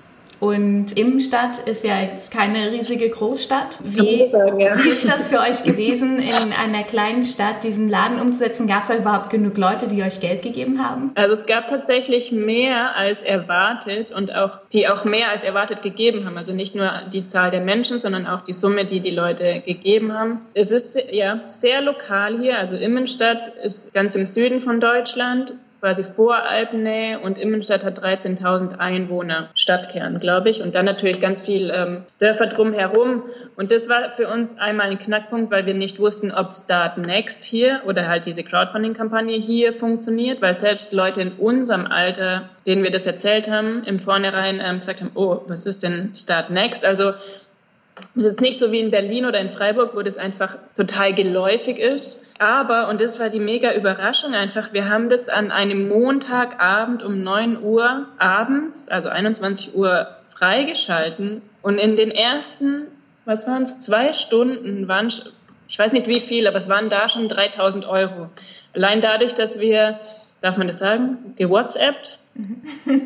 und 0.45 0.97
Immenstadt 0.97 1.59
ist 1.59 1.83
ja 1.83 1.99
jetzt 2.01 2.31
keine 2.31 2.71
riesige 2.71 3.09
Großstadt. 3.09 3.77
Wie, 3.95 4.29
sagen, 4.29 4.59
ja. 4.59 4.77
wie, 4.77 4.89
ist 4.89 5.07
das 5.07 5.27
für 5.27 5.39
euch 5.39 5.63
gewesen, 5.63 6.19
in 6.19 6.53
einer 6.53 6.83
kleinen 6.83 7.25
Stadt 7.25 7.63
diesen 7.63 7.87
Laden 7.87 8.19
umzusetzen? 8.19 8.67
Gab 8.67 8.83
es 8.83 8.89
da 8.89 8.95
überhaupt 8.95 9.29
genug 9.29 9.57
Leute, 9.57 9.87
die 9.87 10.03
euch 10.03 10.19
Geld 10.19 10.41
gegeben 10.41 10.83
haben? 10.83 11.11
Also 11.15 11.33
es 11.33 11.45
gab 11.45 11.67
tatsächlich 11.67 12.31
mehr 12.31 12.95
als 12.95 13.23
erwartet 13.23 14.11
und 14.11 14.35
auch 14.35 14.61
die 14.71 14.87
auch 14.87 15.05
mehr 15.05 15.29
als 15.29 15.43
erwartet 15.43 15.81
gegeben 15.81 16.25
haben. 16.25 16.37
Also 16.37 16.53
nicht 16.53 16.75
nur 16.75 16.91
die 17.11 17.23
Zahl 17.23 17.51
der 17.51 17.61
Menschen, 17.61 17.97
sondern 17.97 18.27
auch 18.27 18.41
die 18.41 18.53
Summe, 18.53 18.85
die 18.85 18.99
die 18.99 19.09
Leute 19.09 19.61
gegeben 19.65 20.13
haben. 20.13 20.41
Es 20.53 20.71
ist 20.71 21.11
ja 21.11 21.41
sehr 21.45 21.81
lokal 21.81 22.39
hier. 22.39 22.59
Also 22.59 22.75
Immenstadt 22.75 23.47
ist 23.63 23.93
ganz 23.93 24.15
im 24.15 24.25
Süden 24.25 24.61
von 24.61 24.79
Deutschland 24.79 25.53
quasi 25.85 26.03
Voralpennähe 26.03 27.19
und 27.19 27.37
Immenstadt 27.37 27.85
hat 27.85 28.03
13.000 28.03 28.79
Einwohner, 28.79 29.49
Stadtkern, 29.53 30.19
glaube 30.19 30.49
ich, 30.49 30.63
und 30.63 30.73
dann 30.73 30.83
natürlich 30.83 31.21
ganz 31.21 31.41
viel 31.41 31.71
ähm, 31.71 32.05
Dörfer 32.17 32.47
drumherum. 32.47 33.21
Und 33.55 33.71
das 33.71 33.87
war 33.87 34.11
für 34.11 34.27
uns 34.27 34.57
einmal 34.57 34.89
ein 34.89 34.97
Knackpunkt, 34.97 35.51
weil 35.51 35.67
wir 35.67 35.75
nicht 35.75 35.99
wussten, 35.99 36.31
ob 36.31 36.51
Start 36.51 36.97
Next 36.97 37.43
hier 37.43 37.83
oder 37.85 38.07
halt 38.07 38.25
diese 38.25 38.43
Crowdfunding-Kampagne 38.43 39.37
hier 39.37 39.73
funktioniert, 39.73 40.41
weil 40.41 40.55
selbst 40.55 40.91
Leute 40.91 41.21
in 41.21 41.33
unserem 41.33 41.85
Alter, 41.85 42.49
denen 42.65 42.81
wir 42.81 42.89
das 42.89 43.05
erzählt 43.05 43.47
haben, 43.47 43.83
im 43.83 43.99
Vornherein 43.99 44.59
ähm, 44.65 44.79
gesagt 44.79 45.01
haben, 45.01 45.11
oh, 45.13 45.41
was 45.45 45.67
ist 45.67 45.83
denn 45.83 46.15
Start 46.15 46.49
Next? 46.49 46.83
Also 46.83 47.13
es 47.97 48.23
ist 48.23 48.25
jetzt 48.25 48.41
nicht 48.41 48.59
so 48.59 48.71
wie 48.71 48.79
in 48.79 48.91
Berlin 48.91 49.25
oder 49.25 49.39
in 49.39 49.49
Freiburg, 49.49 49.95
wo 49.95 50.01
das 50.01 50.17
einfach 50.17 50.57
total 50.75 51.13
geläufig 51.13 51.79
ist. 51.79 52.23
Aber, 52.39 52.89
und 52.89 52.99
das 52.99 53.19
war 53.19 53.29
die 53.29 53.39
mega 53.39 53.73
Überraschung 53.73 54.33
einfach, 54.33 54.73
wir 54.73 54.89
haben 54.89 55.09
das 55.09 55.29
an 55.29 55.51
einem 55.51 55.87
Montagabend 55.87 57.03
um 57.03 57.21
9 57.23 57.61
Uhr 57.61 58.07
abends, 58.17 58.89
also 58.89 59.09
21 59.09 59.75
Uhr, 59.75 60.07
freigeschalten. 60.27 61.41
Und 61.61 61.77
in 61.77 61.95
den 61.95 62.11
ersten, 62.11 62.87
was 63.23 63.47
waren 63.47 63.63
es, 63.63 63.79
zwei 63.79 64.11
Stunden 64.11 64.87
waren, 64.87 65.07
ich 65.67 65.79
weiß 65.79 65.93
nicht 65.93 66.07
wie 66.07 66.19
viel, 66.19 66.47
aber 66.47 66.57
es 66.57 66.67
waren 66.67 66.89
da 66.89 67.07
schon 67.07 67.29
3000 67.29 67.87
Euro. 67.87 68.29
Allein 68.73 68.99
dadurch, 68.99 69.33
dass 69.33 69.59
wir, 69.59 69.99
darf 70.45 70.57
man 70.57 70.67
das 70.67 70.77
sagen, 70.77 71.33
gewhatsappt 71.35 72.19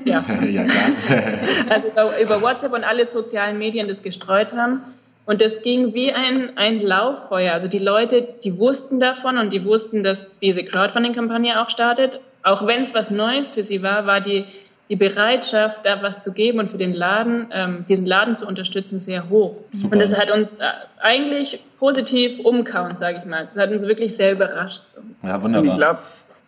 ja. 0.06 0.25
ja, 0.44 0.63
klar. 0.63 1.33
also 1.95 2.24
über 2.24 2.41
WhatsApp 2.41 2.74
und 2.74 2.83
alle 2.83 3.06
sozialen 3.06 3.59
Medien 3.59 3.88
das 3.88 4.03
gestreut 4.03 4.53
haben. 4.53 4.81
Und 5.25 5.41
das 5.41 5.62
ging 5.62 5.94
wie 5.94 6.12
ein, 6.12 6.57
ein 6.57 6.80
Lauffeuer. 6.80 7.53
Also 7.53 7.68
die 7.68 7.77
Leute, 7.77 8.27
die 8.44 8.57
wussten 8.57 9.00
davon 9.00 9.38
und 9.38 9.53
die 9.53 9.63
wussten, 9.63 10.01
dass 10.01 10.39
diese 10.39 10.63
Crowdfunding-Kampagne 10.63 11.62
auch 11.62 11.69
startet. 11.69 12.19
Auch 12.41 12.65
wenn 12.65 12.81
es 12.81 12.96
was 12.96 13.12
Neues 13.12 13.48
für 13.48 13.62
sie 13.62 13.84
war, 13.84 14.08
war 14.08 14.22
die, 14.22 14.46
die 14.89 14.96
Bereitschaft, 14.96 15.86
da 15.86 16.01
was 16.01 16.22
zu 16.22 16.34
geben 16.34 16.58
und 16.58 16.67
für 16.67 16.79
den 16.79 16.96
Laden, 16.96 17.50
ähm, 17.53 17.86
diesen 17.88 18.08
Laden 18.08 18.36
zu 18.36 18.48
unterstützen, 18.48 18.98
sehr 18.98 19.29
hoch. 19.29 19.58
Super. 19.72 19.93
Und 19.93 20.00
das 20.00 20.19
hat 20.19 20.31
uns 20.31 20.55
äh, 20.55 20.63
eigentlich 21.00 21.63
positiv 21.77 22.39
umkauen, 22.39 22.96
sage 22.96 23.19
ich 23.19 23.25
mal. 23.25 23.41
Das 23.41 23.55
hat 23.55 23.69
uns 23.69 23.88
wirklich 23.88 24.15
sehr 24.15 24.31
überrascht. 24.31 24.93
Ja, 25.22 25.43
wunderbar. 25.43 25.62
Und 25.62 25.67
ich 25.67 25.77
glaube, 25.77 26.00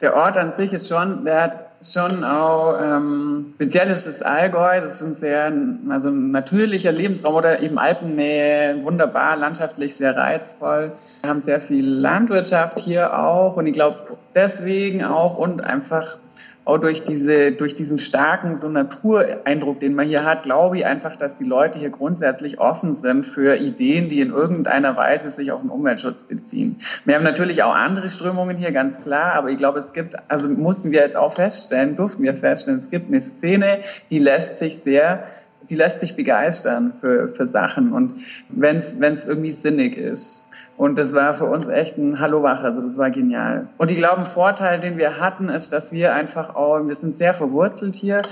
der 0.01 0.15
Ort 0.15 0.38
an 0.38 0.51
sich 0.51 0.74
ist 0.74 0.88
schon, 0.88 1.25
der 1.25 1.43
hat 1.43 1.65
schon 1.84 2.24
auch, 2.24 2.75
ähm, 2.84 3.53
speziell 3.55 3.89
ist 3.89 4.25
Allgäu, 4.25 4.75
das 4.75 5.01
ist 5.01 5.01
ein 5.01 5.13
sehr, 5.13 5.51
also 5.89 6.10
ein 6.10 6.31
natürlicher 6.31 6.91
Lebensraum 6.91 7.36
oder 7.36 7.62
eben 7.62 7.79
Alpennähe, 7.79 8.84
wunderbar, 8.84 9.36
landschaftlich 9.36 9.96
sehr 9.96 10.15
reizvoll. 10.15 10.91
Wir 11.22 11.29
haben 11.29 11.39
sehr 11.39 11.60
viel 11.60 11.88
Landwirtschaft 11.88 12.79
hier 12.79 13.17
auch. 13.17 13.58
Und 13.58 13.65
ich 13.65 13.74
glaube 13.74 14.17
deswegen 14.36 15.03
auch 15.03 15.38
und 15.38 15.63
einfach 15.63 16.20
auch 16.63 16.77
durch 16.77 17.01
diese, 17.01 17.51
durch 17.51 17.74
diesen 17.74 17.98
starken 17.98 18.56
so 18.56 18.70
Natureindruck, 18.70 19.80
den 19.80 19.96
man 19.96 20.08
hier 20.08 20.24
hat, 20.24 20.44
glaube 20.44 20.77
ich 20.77 20.86
einfach, 20.86 21.15
dass 21.15 21.36
die 21.36 21.44
Leute 21.44 21.80
hier 21.80 21.89
grundsätzlich 21.89 22.60
offen 22.60 22.94
sind 22.94 23.25
für 23.25 23.56
Ideen, 23.56 24.10
die 24.10 24.22
in 24.22 24.30
irgendeiner 24.32 24.96
Weise 24.96 25.32
sich 25.32 25.51
auf 25.51 25.62
den 25.62 25.72
Umweltschutz 25.72 26.24
beziehen. 26.24 26.77
Wir 27.06 27.15
haben 27.15 27.24
natürlich 27.24 27.63
auch 27.63 27.74
andere 27.74 28.10
Strömungen 28.10 28.58
hier, 28.58 28.72
ganz 28.72 29.01
klar, 29.01 29.34
aber 29.34 29.50
ich 29.50 29.58
glaube, 29.58 29.80
es 29.80 29.91
gibt, 29.94 30.15
also 30.27 30.50
mussten 30.50 30.91
wir 30.91 31.01
jetzt 31.01 31.18
auch 31.18 31.34
feststellen, 31.34 31.96
durften 31.96 32.22
wir 32.22 32.36
feststellen, 32.36 32.80
es 32.80 32.91
gibt 32.91 33.10
eine 33.10 33.22
Szene, 33.22 33.80
die 34.10 34.20
lässt 34.20 34.60
sich 34.60 34.77
sehr 34.80 35.24
die 35.70 35.75
lässt 35.75 36.00
sich 36.00 36.15
begeistern 36.15 36.96
für, 36.98 37.27
für 37.27 37.48
Sachen 37.48 37.94
und 37.94 38.15
wenn 38.50 38.77
es 38.77 39.25
irgendwie 39.25 39.51
sinnig 39.51 39.96
ist. 39.96 40.48
Und 40.81 40.97
das 40.97 41.13
war 41.13 41.35
für 41.35 41.45
uns 41.45 41.67
echt 41.67 42.00
ein 42.00 42.19
Hallo-Wach, 42.19 42.63
also 42.63 42.79
das 42.79 42.97
war 42.97 43.11
genial. 43.11 43.67
Und 43.77 43.91
ich 43.91 43.97
glaube, 43.97 44.17
ein 44.17 44.25
Vorteil, 44.25 44.79
den 44.79 44.97
wir 44.97 45.19
hatten, 45.19 45.47
ist, 45.47 45.71
dass 45.73 45.91
wir 45.91 46.15
einfach 46.15 46.55
auch, 46.55 46.79
wir 46.88 46.95
sind 46.95 47.13
sehr 47.13 47.35
verwurzelt 47.35 47.95
hier 47.95 48.23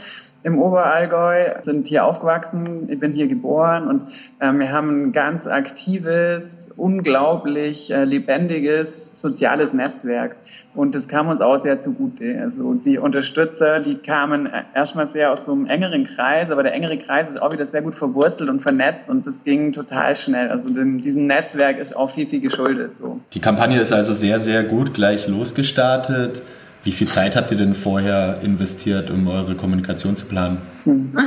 im 0.41 0.57
Oberallgäu, 0.57 1.61
sind 1.63 1.87
hier 1.87 2.05
aufgewachsen, 2.05 2.87
ich 2.89 2.99
bin 2.99 3.11
hier 3.11 3.27
geboren 3.27 3.87
und 3.87 4.05
äh, 4.39 4.53
wir 4.53 4.71
haben 4.71 5.03
ein 5.03 5.11
ganz 5.11 5.47
aktives, 5.47 6.71
unglaublich 6.77 7.91
äh, 7.91 8.05
lebendiges 8.05 9.21
soziales 9.21 9.73
Netzwerk 9.73 10.37
und 10.75 10.95
das 10.95 11.09
kam 11.09 11.27
uns 11.27 11.41
auch 11.41 11.57
sehr 11.57 11.81
zugute. 11.81 12.39
Also 12.41 12.73
die 12.73 12.97
Unterstützer, 12.97 13.81
die 13.81 13.97
kamen 13.97 14.47
erstmal 14.73 15.07
sehr 15.07 15.31
aus 15.31 15.43
so 15.43 15.51
einem 15.51 15.65
engeren 15.65 16.05
Kreis, 16.05 16.51
aber 16.51 16.63
der 16.63 16.71
engere 16.71 16.97
Kreis 16.97 17.29
ist 17.29 17.41
auch 17.41 17.51
wieder 17.51 17.65
sehr 17.65 17.81
gut 17.81 17.95
verwurzelt 17.95 18.49
und 18.49 18.61
vernetzt 18.61 19.09
und 19.09 19.27
das 19.27 19.43
ging 19.43 19.73
total 19.73 20.15
schnell. 20.15 20.49
Also 20.49 20.69
dem, 20.69 20.99
diesem 20.99 21.27
Netzwerk 21.27 21.79
ist 21.79 21.97
auch 21.97 22.11
viel, 22.11 22.27
viel 22.27 22.38
geschuldet. 22.39 22.97
So. 22.97 23.19
Die 23.33 23.39
Kampagne 23.39 23.79
ist 23.79 23.91
also 23.91 24.13
sehr, 24.13 24.39
sehr 24.39 24.63
gut 24.63 24.93
gleich 24.93 25.27
losgestartet. 25.27 26.41
Wie 26.83 26.91
viel 26.91 27.07
Zeit 27.07 27.35
habt 27.35 27.51
ihr 27.51 27.57
denn 27.57 27.75
vorher 27.75 28.39
investiert, 28.41 29.11
um 29.11 29.27
eure 29.27 29.55
Kommunikation 29.55 30.15
zu 30.15 30.25
planen? 30.25 30.61
Hm. 30.85 31.17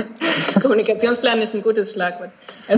Kommunikationsplan 0.62 1.40
ist 1.40 1.54
ein 1.54 1.62
gutes 1.62 1.92
Schlagwort. 1.92 2.30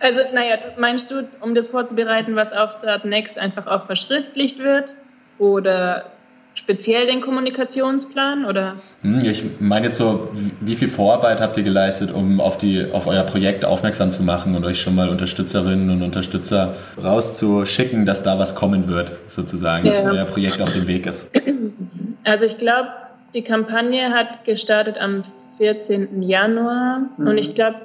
also, 0.00 0.20
naja, 0.32 0.58
meinst 0.78 1.10
du, 1.10 1.28
um 1.40 1.54
das 1.54 1.66
vorzubereiten, 1.68 2.36
was 2.36 2.52
auf 2.52 2.70
Start 2.70 3.04
Next 3.04 3.40
einfach 3.40 3.66
auch 3.66 3.86
verschriftlicht 3.86 4.60
wird? 4.60 4.94
Oder 5.38 6.12
speziell 6.56 7.06
den 7.06 7.20
Kommunikationsplan 7.20 8.44
oder? 8.44 8.76
Hm, 9.02 9.20
ich 9.20 9.44
meine 9.60 9.86
jetzt 9.86 9.98
so, 9.98 10.30
wie 10.60 10.74
viel 10.74 10.88
Vorarbeit 10.88 11.40
habt 11.40 11.56
ihr 11.56 11.62
geleistet, 11.62 12.10
um 12.10 12.40
auf, 12.40 12.58
die, 12.58 12.90
auf 12.92 13.06
euer 13.06 13.22
Projekt 13.22 13.64
aufmerksam 13.64 14.10
zu 14.10 14.22
machen 14.22 14.56
und 14.56 14.64
euch 14.64 14.80
schon 14.80 14.94
mal 14.94 15.08
Unterstützerinnen 15.08 15.90
und 15.90 16.02
Unterstützer 16.02 16.74
rauszuschicken, 17.02 18.06
dass 18.06 18.22
da 18.22 18.38
was 18.38 18.54
kommen 18.54 18.88
wird, 18.88 19.12
sozusagen, 19.26 19.86
ja. 19.86 19.92
dass 19.92 20.04
euer 20.04 20.24
Projekt 20.24 20.60
auf 20.60 20.72
dem 20.72 20.86
Weg 20.88 21.06
ist? 21.06 21.30
Also 22.24 22.46
ich 22.46 22.56
glaube, 22.56 22.88
die 23.34 23.42
Kampagne 23.42 24.10
hat 24.10 24.44
gestartet 24.44 24.98
am 24.98 25.22
14. 25.58 26.22
Januar 26.22 27.10
mhm. 27.16 27.26
und 27.28 27.38
ich 27.38 27.54
glaube, 27.54 27.76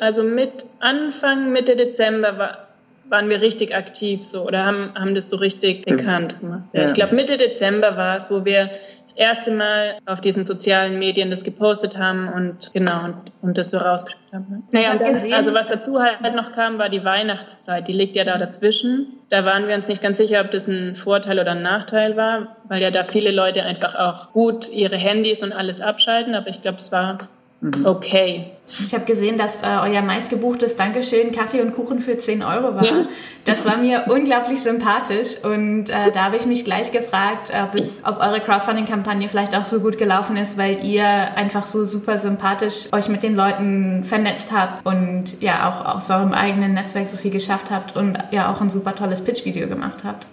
also 0.00 0.22
mit 0.22 0.66
Anfang, 0.80 1.50
Mitte 1.50 1.76
Dezember 1.76 2.38
war 2.38 2.67
waren 3.10 3.28
wir 3.28 3.40
richtig 3.40 3.74
aktiv 3.74 4.24
so 4.24 4.42
oder 4.46 4.64
haben, 4.64 4.92
haben 4.94 5.14
das 5.14 5.30
so 5.30 5.36
richtig 5.36 5.84
bekannt 5.84 6.40
gemacht. 6.40 6.62
Ja, 6.72 6.86
Ich 6.86 6.94
glaube, 6.94 7.14
Mitte 7.14 7.36
Dezember 7.36 7.96
war 7.96 8.16
es, 8.16 8.30
wo 8.30 8.44
wir 8.44 8.70
das 9.02 9.12
erste 9.12 9.52
Mal 9.52 9.98
auf 10.06 10.20
diesen 10.20 10.44
sozialen 10.44 10.98
Medien 10.98 11.30
das 11.30 11.44
gepostet 11.44 11.96
haben 11.96 12.28
und 12.28 12.72
genau 12.74 13.04
und, 13.04 13.14
und 13.40 13.58
das 13.58 13.70
so 13.70 13.78
rausgeschickt 13.78 14.32
haben. 14.32 14.64
Naja, 14.72 14.96
dann, 14.96 15.32
also 15.32 15.54
was 15.54 15.68
dazu 15.68 16.00
halt 16.00 16.34
noch 16.34 16.52
kam, 16.52 16.78
war 16.78 16.88
die 16.90 17.04
Weihnachtszeit. 17.04 17.88
Die 17.88 17.92
liegt 17.92 18.16
ja 18.16 18.24
da 18.24 18.36
dazwischen. 18.36 19.18
Da 19.30 19.44
waren 19.44 19.66
wir 19.68 19.74
uns 19.74 19.88
nicht 19.88 20.02
ganz 20.02 20.18
sicher, 20.18 20.40
ob 20.42 20.50
das 20.50 20.68
ein 20.68 20.94
Vorteil 20.96 21.38
oder 21.38 21.52
ein 21.52 21.62
Nachteil 21.62 22.16
war, 22.16 22.56
weil 22.64 22.82
ja 22.82 22.90
da 22.90 23.02
viele 23.02 23.30
Leute 23.30 23.62
einfach 23.62 23.94
auch 23.94 24.32
gut 24.32 24.70
ihre 24.70 24.96
Handys 24.96 25.42
und 25.42 25.52
alles 25.52 25.80
abschalten. 25.80 26.34
Aber 26.34 26.48
ich 26.48 26.60
glaube, 26.60 26.76
es 26.78 26.92
war 26.92 27.18
Mhm. 27.60 27.86
Okay. 27.86 28.52
Ich 28.66 28.94
habe 28.94 29.04
gesehen, 29.04 29.38
dass 29.38 29.62
äh, 29.62 29.66
euer 29.66 30.02
meistgebuchtes 30.02 30.76
Dankeschön 30.76 31.32
Kaffee 31.32 31.60
und 31.62 31.72
Kuchen 31.72 32.00
für 32.00 32.18
10 32.18 32.42
Euro 32.42 32.74
war. 32.74 32.84
Ja. 32.84 33.06
Das 33.44 33.64
war 33.64 33.78
mir 33.78 34.04
unglaublich 34.08 34.62
sympathisch 34.62 35.42
und 35.42 35.88
äh, 35.88 36.12
da 36.12 36.24
habe 36.24 36.36
ich 36.36 36.46
mich 36.46 36.64
gleich 36.64 36.92
gefragt, 36.92 37.50
ob, 37.50 37.74
es, 37.74 38.02
ob 38.04 38.20
eure 38.20 38.40
Crowdfunding-Kampagne 38.40 39.28
vielleicht 39.28 39.56
auch 39.56 39.64
so 39.64 39.80
gut 39.80 39.96
gelaufen 39.96 40.36
ist, 40.36 40.58
weil 40.58 40.84
ihr 40.84 41.06
einfach 41.06 41.66
so 41.66 41.86
super 41.86 42.18
sympathisch 42.18 42.92
euch 42.92 43.08
mit 43.08 43.22
den 43.22 43.34
Leuten 43.34 44.04
vernetzt 44.04 44.52
habt 44.52 44.86
und 44.86 45.40
ja 45.40 45.70
auch 45.70 45.96
aus 45.96 46.10
eurem 46.10 46.34
eigenen 46.34 46.74
Netzwerk 46.74 47.08
so 47.08 47.16
viel 47.16 47.30
geschafft 47.30 47.70
habt 47.70 47.96
und 47.96 48.18
ja 48.30 48.52
auch 48.52 48.60
ein 48.60 48.68
super 48.68 48.94
tolles 48.94 49.22
Pitch-Video 49.22 49.66
gemacht 49.66 50.04
habt. 50.04 50.26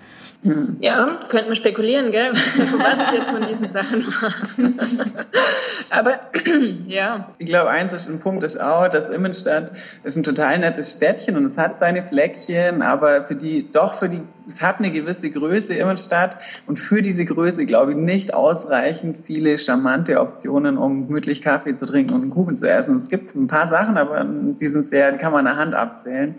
Ja, 0.80 1.08
könnte 1.30 1.48
man 1.48 1.56
spekulieren, 1.56 2.12
gell? 2.12 2.32
was 2.34 3.02
es 3.02 3.14
jetzt 3.14 3.32
von 3.32 3.48
diesen 3.48 3.68
Sachen 3.68 4.06
war. 4.06 4.32
Aber 5.90 6.20
ja. 6.88 7.30
Ich 7.40 7.48
glaube, 7.48 7.70
eins 7.70 7.94
ist 7.94 8.10
ein 8.10 8.20
Punkt 8.20 8.44
ist 8.44 8.62
auch, 8.62 8.88
dass 8.88 9.10
Immenstadt 9.10 9.72
ist 10.04 10.16
ein 10.18 10.24
total 10.24 10.60
nettes 10.60 10.94
Städtchen 10.94 11.36
und 11.36 11.46
es 11.46 11.58
hat 11.58 11.78
seine 11.78 12.04
Fleckchen, 12.04 12.84
aber 12.84 13.24
für 13.24 13.36
die, 13.36 13.72
doch 13.72 13.96
für 13.96 14.08
die, 14.08 14.22
es 14.48 14.62
hat 14.62 14.78
eine 14.78 14.92
gewisse 14.92 15.32
Größe 15.32 15.74
Immenstadt 15.74 16.38
und 16.68 16.78
für 16.78 17.02
diese 17.02 17.25
Größe, 17.25 17.66
glaube 17.66 17.94
ich, 17.94 17.98
nicht 17.98 18.34
ausreichend 18.34 19.18
viele 19.18 19.58
charmante 19.58 20.20
Optionen, 20.20 20.78
um 20.78 21.08
gemütlich 21.08 21.42
Kaffee 21.42 21.75
zu 21.75 21.88
trinken 21.88 22.14
und 22.14 22.22
einen 22.22 22.32
Kuchen 22.32 22.58
zu 22.58 22.70
essen. 22.70 22.98
Es 22.98 23.10
gibt 23.10 23.34
ein 23.36 23.48
paar 23.48 23.66
Sachen, 23.66 23.98
aber 23.98 24.24
die 24.24 24.68
sind 24.68 24.86
sehr, 24.86 25.12
die 25.12 25.18
kann 25.18 25.32
man 25.32 25.48
an 25.48 25.56
der 25.56 25.58
Hand 25.58 25.75
abzählen. 25.75 26.36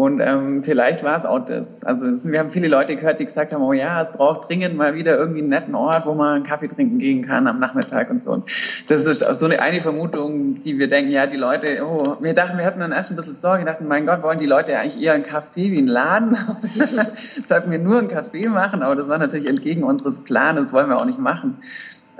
Und 0.00 0.18
ähm, 0.20 0.62
vielleicht 0.62 1.02
war 1.02 1.14
es 1.14 1.26
auch 1.26 1.44
das. 1.44 1.84
Also 1.84 2.06
wir 2.06 2.38
haben 2.38 2.48
viele 2.48 2.68
Leute 2.68 2.96
gehört, 2.96 3.20
die 3.20 3.26
gesagt 3.26 3.52
haben, 3.52 3.62
oh 3.62 3.74
ja, 3.74 4.00
es 4.00 4.12
braucht 4.12 4.48
dringend 4.48 4.74
mal 4.74 4.94
wieder 4.94 5.18
irgendwie 5.18 5.40
einen 5.40 5.48
netten 5.48 5.74
Ort, 5.74 6.06
wo 6.06 6.14
man 6.14 6.36
einen 6.36 6.42
Kaffee 6.42 6.68
trinken 6.68 6.96
gehen 6.96 7.20
kann 7.20 7.46
am 7.46 7.60
Nachmittag 7.60 8.08
und 8.08 8.22
so. 8.22 8.32
Und 8.32 8.50
das 8.88 9.04
ist 9.04 9.18
so 9.18 9.44
eine, 9.44 9.60
eine 9.60 9.82
Vermutung, 9.82 10.54
die 10.54 10.78
wir 10.78 10.88
denken, 10.88 11.10
ja, 11.10 11.26
die 11.26 11.36
Leute, 11.36 11.84
oh, 11.84 12.16
wir 12.18 12.32
dachten, 12.32 12.56
wir 12.56 12.64
hatten 12.64 12.80
dann 12.80 12.92
erst 12.92 13.10
ein 13.10 13.16
bisschen 13.16 13.34
Sorge, 13.34 13.58
wir 13.58 13.70
dachten, 13.70 13.86
mein 13.88 14.06
Gott, 14.06 14.22
wollen 14.22 14.38
die 14.38 14.46
Leute 14.46 14.78
eigentlich 14.78 15.02
eher 15.02 15.12
einen 15.12 15.22
Kaffee 15.22 15.70
wie 15.70 15.76
einen 15.76 15.86
Laden? 15.86 16.34
Sollten 17.44 17.70
wir 17.70 17.78
nur 17.78 17.98
einen 17.98 18.08
Kaffee 18.08 18.48
machen? 18.48 18.82
Aber 18.82 18.96
das 18.96 19.10
war 19.10 19.18
natürlich 19.18 19.50
entgegen 19.50 19.84
unseres 19.84 20.22
Planes, 20.22 20.72
wollen 20.72 20.88
wir 20.88 20.96
auch 20.96 21.04
nicht 21.04 21.18
machen. 21.18 21.58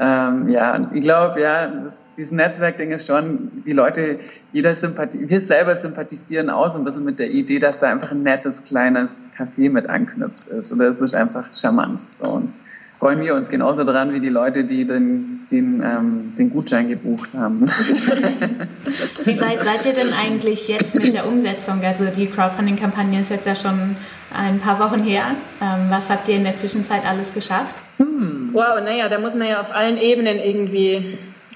Ähm, 0.03 0.49
ja, 0.49 0.81
ich 0.95 1.03
glaube, 1.03 1.43
ja, 1.43 1.67
das, 1.67 2.09
dieses 2.17 2.33
Netzwerkding 2.33 2.91
ist 2.91 3.07
schon, 3.07 3.51
die 3.67 3.73
Leute, 3.73 4.19
jeder 4.51 4.75
Sympathie, 4.75 5.29
wir 5.29 5.41
selber 5.43 5.77
sympathisieren 5.77 6.49
aus 6.49 6.75
ein 6.75 6.85
bisschen 6.85 7.05
mit 7.05 7.19
der 7.19 7.31
Idee, 7.31 7.59
dass 7.59 7.81
da 7.81 7.91
einfach 7.91 8.11
ein 8.11 8.23
nettes, 8.23 8.65
kleines 8.65 9.31
Café 9.37 9.69
mit 9.69 9.91
anknüpft 9.91 10.47
ist. 10.47 10.73
Oder 10.73 10.89
es 10.89 11.03
ist 11.03 11.15
einfach 11.15 11.53
charmant. 11.53 12.07
So. 12.23 12.31
Und 12.31 12.55
freuen 12.99 13.21
wir 13.21 13.35
uns 13.35 13.51
genauso 13.51 13.85
dran 13.85 14.15
wie 14.15 14.21
die 14.21 14.31
Leute, 14.31 14.65
die 14.65 14.87
den, 14.87 15.41
den, 15.51 15.83
ähm, 15.83 16.33
den 16.39 16.49
Gutschein 16.49 16.89
gebucht 16.89 17.35
haben. 17.35 17.67
wie 19.25 19.39
weit 19.39 19.63
seid 19.63 19.85
ihr 19.85 19.93
denn 19.93 20.15
eigentlich 20.25 20.67
jetzt 20.69 20.99
mit 20.99 21.13
der 21.13 21.27
Umsetzung? 21.29 21.83
Also 21.83 22.07
die 22.07 22.27
Crowdfunding-Kampagne 22.27 23.21
ist 23.21 23.31
jetzt 23.31 23.47
ja 23.47 23.55
schon 23.55 23.97
ein 24.33 24.61
paar 24.61 24.79
Wochen 24.79 25.03
her. 25.03 25.35
Ähm, 25.61 25.91
was 25.91 26.09
habt 26.09 26.27
ihr 26.29 26.37
in 26.37 26.45
der 26.45 26.55
Zwischenzeit 26.55 27.07
alles 27.07 27.35
geschafft? 27.35 27.83
Hm. 27.99 28.30
Wow, 28.53 28.81
naja, 28.85 29.09
da 29.09 29.19
muss 29.19 29.35
man 29.35 29.49
ja 29.49 29.61
auf 29.61 29.75
allen 29.75 29.99
Ebenen 29.99 30.39
irgendwie 30.39 31.05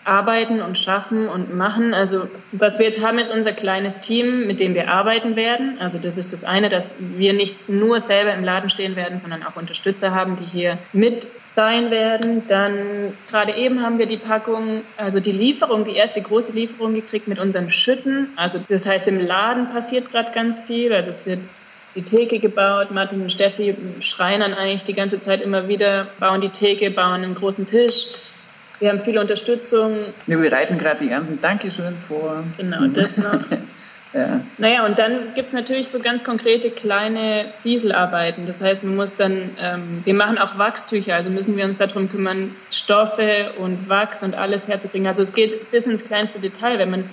arbeiten 0.05 0.61
und 0.61 0.85
schaffen 0.85 1.29
und 1.29 1.55
machen. 1.55 1.95
Also 1.95 2.29
was 2.53 2.79
wir 2.79 2.87
jetzt 2.87 3.05
haben, 3.05 3.19
ist 3.19 3.35
unser 3.35 3.53
kleines 3.53 4.01
Team, 4.01 4.47
mit 4.47 4.61
dem 4.61 4.75
wir 4.75 4.91
arbeiten 4.91 5.37
werden. 5.37 5.79
Also 5.81 5.99
das 5.99 6.19
ist 6.19 6.33
das 6.33 6.45
eine, 6.45 6.69
dass 6.69 6.97
wir 7.17 7.33
nicht 7.33 7.69
nur 7.71 8.01
selber 8.01 8.35
im 8.35 8.45
Laden 8.45 8.71
stehen 8.71 8.97
werden, 8.97 9.19
sondern 9.19 9.43
auch 9.43 9.57
Unterstützer 9.57 10.15
haben, 10.15 10.37
die 10.37 10.45
hier 10.45 10.79
mit 10.93 11.27
sein 11.45 11.91
werden. 11.91 12.47
Dann 12.47 13.15
gerade 13.29 13.55
eben 13.57 13.83
haben 13.83 13.99
wir 13.99 14.07
die 14.07 14.19
Packung, 14.19 14.83
also 14.97 15.21
die 15.21 15.33
Lieferung, 15.33 15.85
die 15.85 15.97
erste 15.97 16.23
große 16.23 16.53
Lieferung 16.53 16.95
gekriegt 16.95 17.29
mit 17.29 17.39
unserem 17.39 17.71
Schütten. 17.71 18.29
Also 18.37 18.61
das 18.69 18.87
heißt, 18.87 19.09
im 19.09 19.25
Laden 19.27 19.71
passiert 19.73 20.11
gerade 20.11 20.33
ganz 20.33 20.61
viel. 20.61 20.93
Also 20.93 21.11
es 21.11 21.27
wird 21.27 21.41
die 21.95 22.03
Theke 22.03 22.39
gebaut. 22.39 22.91
Martin 22.91 23.23
und 23.23 23.31
Steffi 23.31 23.77
schreinern 24.01 24.55
eigentlich 24.55 24.85
die 24.85 24.95
ganze 24.95 25.21
Zeit 25.21 25.41
immer 25.41 25.69
wieder, 25.69 26.09
bauen 26.19 26.41
die 26.41 26.49
Theke, 26.49 26.91
bauen 26.91 27.23
einen 27.23 27.35
großen 27.35 27.67
Tisch. 27.67 28.07
Wir 28.81 28.91
haben 28.91 28.99
viel 28.99 29.19
Unterstützung. 29.19 29.99
Wir 30.27 30.39
bereiten 30.39 30.79
gerade 30.79 30.99
die 30.99 31.09
ganzen 31.09 31.41
Dankeschöns 31.41 32.05
vor. 32.05 32.43
Genau, 32.57 32.87
das 32.89 33.19
noch. 33.19 33.41
ja. 34.13 34.41
Naja, 34.59 34.85
und 34.85 34.99
dann 34.99 35.33
gibt 35.35 35.49
es 35.49 35.55
natürlich 35.55 35.89
so 35.89 36.01
ganz 36.01 36.25
konkrete 36.25 36.71
kleine 36.71 37.47
Fieselarbeiten. 37.53 38.47
Das 38.47 38.63
heißt, 38.63 38.83
man 38.83 38.97
muss 38.97 39.15
dann, 39.15 39.51
ähm, 39.61 40.01
wir 40.03 40.15
machen 40.15 40.39
auch 40.39 40.59
Wachstücher, 40.59 41.15
also 41.15 41.31
müssen 41.31 41.57
wir 41.57 41.65
uns 41.65 41.77
darum 41.77 42.09
kümmern, 42.09 42.55
Stoffe 42.71 43.53
und 43.59 43.89
Wachs 43.89 44.25
und 44.25 44.35
alles 44.35 44.67
herzubringen. 44.67 45.07
Also 45.07 45.23
es 45.23 45.35
geht 45.35 45.71
bis 45.71 45.87
ins 45.87 46.05
kleinste 46.05 46.41
Detail. 46.41 46.79
Wenn 46.81 46.91
man 46.91 47.09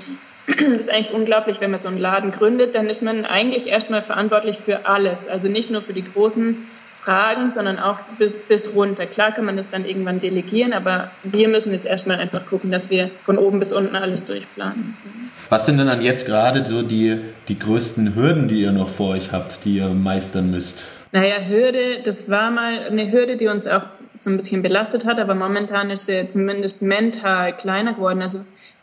das 0.48 0.78
ist 0.78 0.92
eigentlich 0.92 1.14
unglaublich, 1.14 1.62
wenn 1.62 1.72
man 1.72 1.80
so 1.80 1.88
einen 1.88 2.00
Laden 2.00 2.32
gründet, 2.32 2.76
dann 2.76 2.90
ist 2.90 3.04
man 3.04 3.26
eigentlich 3.26 3.68
erstmal 3.68 4.02
verantwortlich 4.02 4.58
für 4.58 4.86
alles. 4.86 5.28
Also 5.28 5.48
nicht 5.50 5.70
nur 5.70 5.82
für 5.82 5.94
die 5.94 6.04
großen 6.04 6.58
Fragen, 6.94 7.50
sondern 7.50 7.80
auch 7.80 8.00
bis, 8.18 8.36
bis 8.36 8.76
runter. 8.76 9.06
Klar 9.06 9.32
kann 9.32 9.46
man 9.46 9.58
das 9.58 9.70
dann 9.70 9.86
irgendwann 9.86 10.20
delegieren, 10.20 10.74
aber 10.74 11.10
wir 11.24 11.48
müssen 11.48 11.72
jetzt 11.72 11.86
erstmal 11.86 12.20
einfach 12.20 12.46
gucken, 12.46 12.72
dass 12.72 12.90
wir 12.90 13.10
von 13.24 13.38
oben 13.38 13.60
bis 13.60 13.72
unten 13.72 13.96
alles 13.96 14.26
durchplanen. 14.26 14.94
Was 15.50 15.66
sind 15.66 15.78
denn 15.78 15.88
dann 15.88 16.02
jetzt 16.02 16.26
gerade 16.26 16.66
so 16.66 16.82
die, 16.82 17.20
die 17.48 17.58
größten 17.58 18.16
Hürden, 18.16 18.48
die 18.48 18.62
ihr 18.62 18.72
noch 18.72 18.90
vor 18.90 19.10
euch 19.10 19.32
habt, 19.32 19.66
die 19.66 19.78
ihr 19.78 19.90
meistern 19.90 20.52
müsst? 20.52 20.86
Naja, 21.12 21.46
Hürde, 21.48 22.02
das 22.04 22.30
war 22.30 22.52
mal 22.52 22.88
eine 22.88 23.12
Hürde, 23.12 23.36
die 23.36 23.48
uns 23.48 23.68
auch 23.68 23.84
so 24.16 24.30
ein 24.30 24.38
bisschen 24.38 24.62
belastet 24.62 25.06
hat, 25.06 25.20
aber 25.20 25.36
momentan 25.36 25.90
ist 25.90 26.06
sie 26.06 26.28
zumindest 26.28 26.82
mental 26.82 27.56
kleiner 27.56 27.94
geworden. 27.94 28.22
Also 28.22 28.40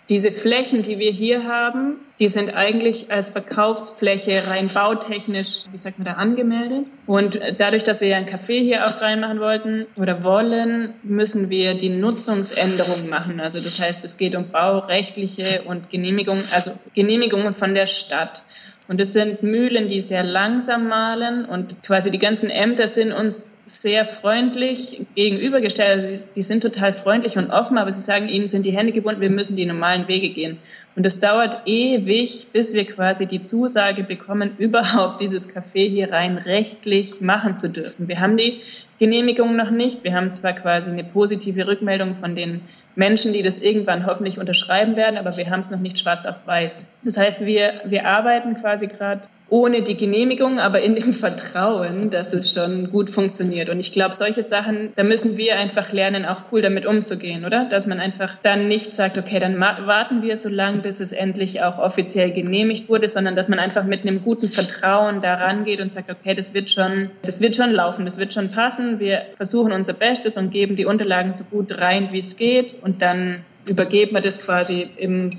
diese 0.08 0.32
Flächen, 0.32 0.82
die 0.82 0.98
wir 0.98 1.10
hier 1.10 1.44
haben, 1.44 1.96
die 2.18 2.28
sind 2.28 2.56
eigentlich 2.56 3.10
als 3.10 3.28
Verkaufsfläche 3.28 4.42
rein 4.48 4.68
bautechnisch, 4.72 5.64
wie 5.70 5.76
sagt 5.76 5.98
man 5.98 6.06
da, 6.06 6.12
angemeldet. 6.14 6.86
Und 7.06 7.38
dadurch, 7.58 7.84
dass 7.84 8.00
wir 8.00 8.08
ja 8.08 8.16
ein 8.16 8.26
Café 8.26 8.58
hier 8.58 8.86
auch 8.86 9.02
reinmachen 9.02 9.38
wollten 9.38 9.86
oder 9.96 10.24
wollen, 10.24 10.94
müssen 11.02 11.50
wir 11.50 11.74
die 11.74 11.90
Nutzungsänderung 11.90 13.10
machen. 13.10 13.38
Also 13.38 13.60
das 13.60 13.80
heißt, 13.80 14.02
es 14.04 14.16
geht 14.16 14.34
um 14.34 14.48
baurechtliche 14.48 15.62
und 15.66 15.90
Genehmigungen, 15.90 16.42
also 16.52 16.70
Genehmigungen 16.94 17.54
von 17.54 17.74
der 17.74 17.86
Stadt. 17.86 18.42
Und 18.88 19.02
es 19.02 19.12
sind 19.12 19.42
Mühlen, 19.42 19.88
die 19.88 20.00
sehr 20.00 20.24
langsam 20.24 20.88
malen 20.88 21.44
und 21.44 21.82
quasi 21.82 22.10
die 22.10 22.18
ganzen 22.18 22.48
Ämter 22.48 22.88
sind 22.88 23.12
uns 23.12 23.57
sehr 23.70 24.04
freundlich 24.04 25.00
gegenübergestellt. 25.14 25.90
Also 25.90 26.28
die 26.34 26.42
sind 26.42 26.62
total 26.62 26.92
freundlich 26.92 27.36
und 27.36 27.50
offen, 27.50 27.78
aber 27.78 27.92
sie 27.92 28.00
sagen, 28.00 28.28
ihnen 28.28 28.46
sind 28.46 28.64
die 28.64 28.76
Hände 28.76 28.92
gebunden, 28.92 29.20
wir 29.20 29.30
müssen 29.30 29.56
die 29.56 29.66
normalen 29.66 30.08
Wege 30.08 30.30
gehen. 30.30 30.58
Und 30.96 31.06
es 31.06 31.20
dauert 31.20 31.62
ewig, 31.66 32.48
bis 32.52 32.74
wir 32.74 32.84
quasi 32.86 33.26
die 33.26 33.40
Zusage 33.40 34.02
bekommen, 34.04 34.52
überhaupt 34.58 35.20
dieses 35.20 35.54
Café 35.54 35.88
hier 35.88 36.12
rein 36.12 36.38
rechtlich 36.38 37.20
machen 37.20 37.56
zu 37.56 37.70
dürfen. 37.70 38.08
Wir 38.08 38.20
haben 38.20 38.36
die 38.36 38.60
Genehmigung 38.98 39.54
noch 39.54 39.70
nicht. 39.70 40.02
Wir 40.02 40.14
haben 40.14 40.30
zwar 40.30 40.54
quasi 40.54 40.90
eine 40.90 41.04
positive 41.04 41.66
Rückmeldung 41.66 42.14
von 42.14 42.34
den 42.34 42.62
Menschen, 42.96 43.32
die 43.32 43.42
das 43.42 43.58
irgendwann 43.58 44.06
hoffentlich 44.06 44.38
unterschreiben 44.38 44.96
werden, 44.96 45.18
aber 45.18 45.36
wir 45.36 45.48
haben 45.50 45.60
es 45.60 45.70
noch 45.70 45.78
nicht 45.78 45.98
schwarz 45.98 46.26
auf 46.26 46.46
weiß. 46.46 46.94
Das 47.04 47.16
heißt, 47.16 47.46
wir, 47.46 47.80
wir 47.84 48.06
arbeiten 48.06 48.56
quasi 48.56 48.88
gerade 48.88 49.22
ohne 49.50 49.82
die 49.82 49.96
Genehmigung, 49.96 50.58
aber 50.58 50.80
in 50.80 50.94
dem 50.94 51.12
Vertrauen, 51.18 52.10
dass 52.10 52.32
es 52.32 52.52
schon 52.52 52.90
gut 52.90 53.10
funktioniert. 53.10 53.68
Und 53.70 53.78
ich 53.78 53.92
glaube, 53.92 54.14
solche 54.14 54.42
Sachen, 54.42 54.92
da 54.94 55.02
müssen 55.02 55.36
wir 55.36 55.56
einfach 55.56 55.92
lernen, 55.92 56.26
auch 56.26 56.42
cool 56.52 56.62
damit 56.62 56.86
umzugehen, 56.86 57.44
oder? 57.44 57.64
Dass 57.64 57.86
man 57.86 58.00
einfach 58.00 58.36
dann 58.36 58.68
nicht 58.68 58.94
sagt, 58.94 59.16
okay, 59.16 59.38
dann 59.38 59.58
warten 59.58 60.22
wir 60.22 60.36
so 60.36 60.48
lange, 60.48 60.78
bis 60.78 61.00
es 61.00 61.12
endlich 61.12 61.62
auch 61.62 61.78
offiziell 61.78 62.32
genehmigt 62.32 62.88
wurde, 62.88 63.08
sondern 63.08 63.36
dass 63.36 63.48
man 63.48 63.58
einfach 63.58 63.84
mit 63.84 64.02
einem 64.02 64.22
guten 64.22 64.48
Vertrauen 64.48 65.20
daran 65.20 65.64
geht 65.64 65.80
und 65.80 65.90
sagt, 65.90 66.10
okay, 66.10 66.34
das 66.34 66.54
wird 66.54 66.70
schon, 66.70 67.10
das 67.22 67.40
wird 67.40 67.56
schon 67.56 67.72
laufen, 67.72 68.04
das 68.04 68.18
wird 68.18 68.34
schon 68.34 68.50
passen. 68.50 69.00
Wir 69.00 69.22
versuchen 69.34 69.72
unser 69.72 69.94
Bestes 69.94 70.36
und 70.36 70.50
geben 70.50 70.76
die 70.76 70.84
Unterlagen 70.84 71.32
so 71.32 71.44
gut 71.44 71.78
rein, 71.78 72.12
wie 72.12 72.18
es 72.18 72.36
geht. 72.36 72.74
Und 72.82 73.00
dann 73.02 73.42
übergeben 73.66 74.14
wir 74.14 74.20
das 74.20 74.42
quasi 74.42 74.88
im 74.96 75.30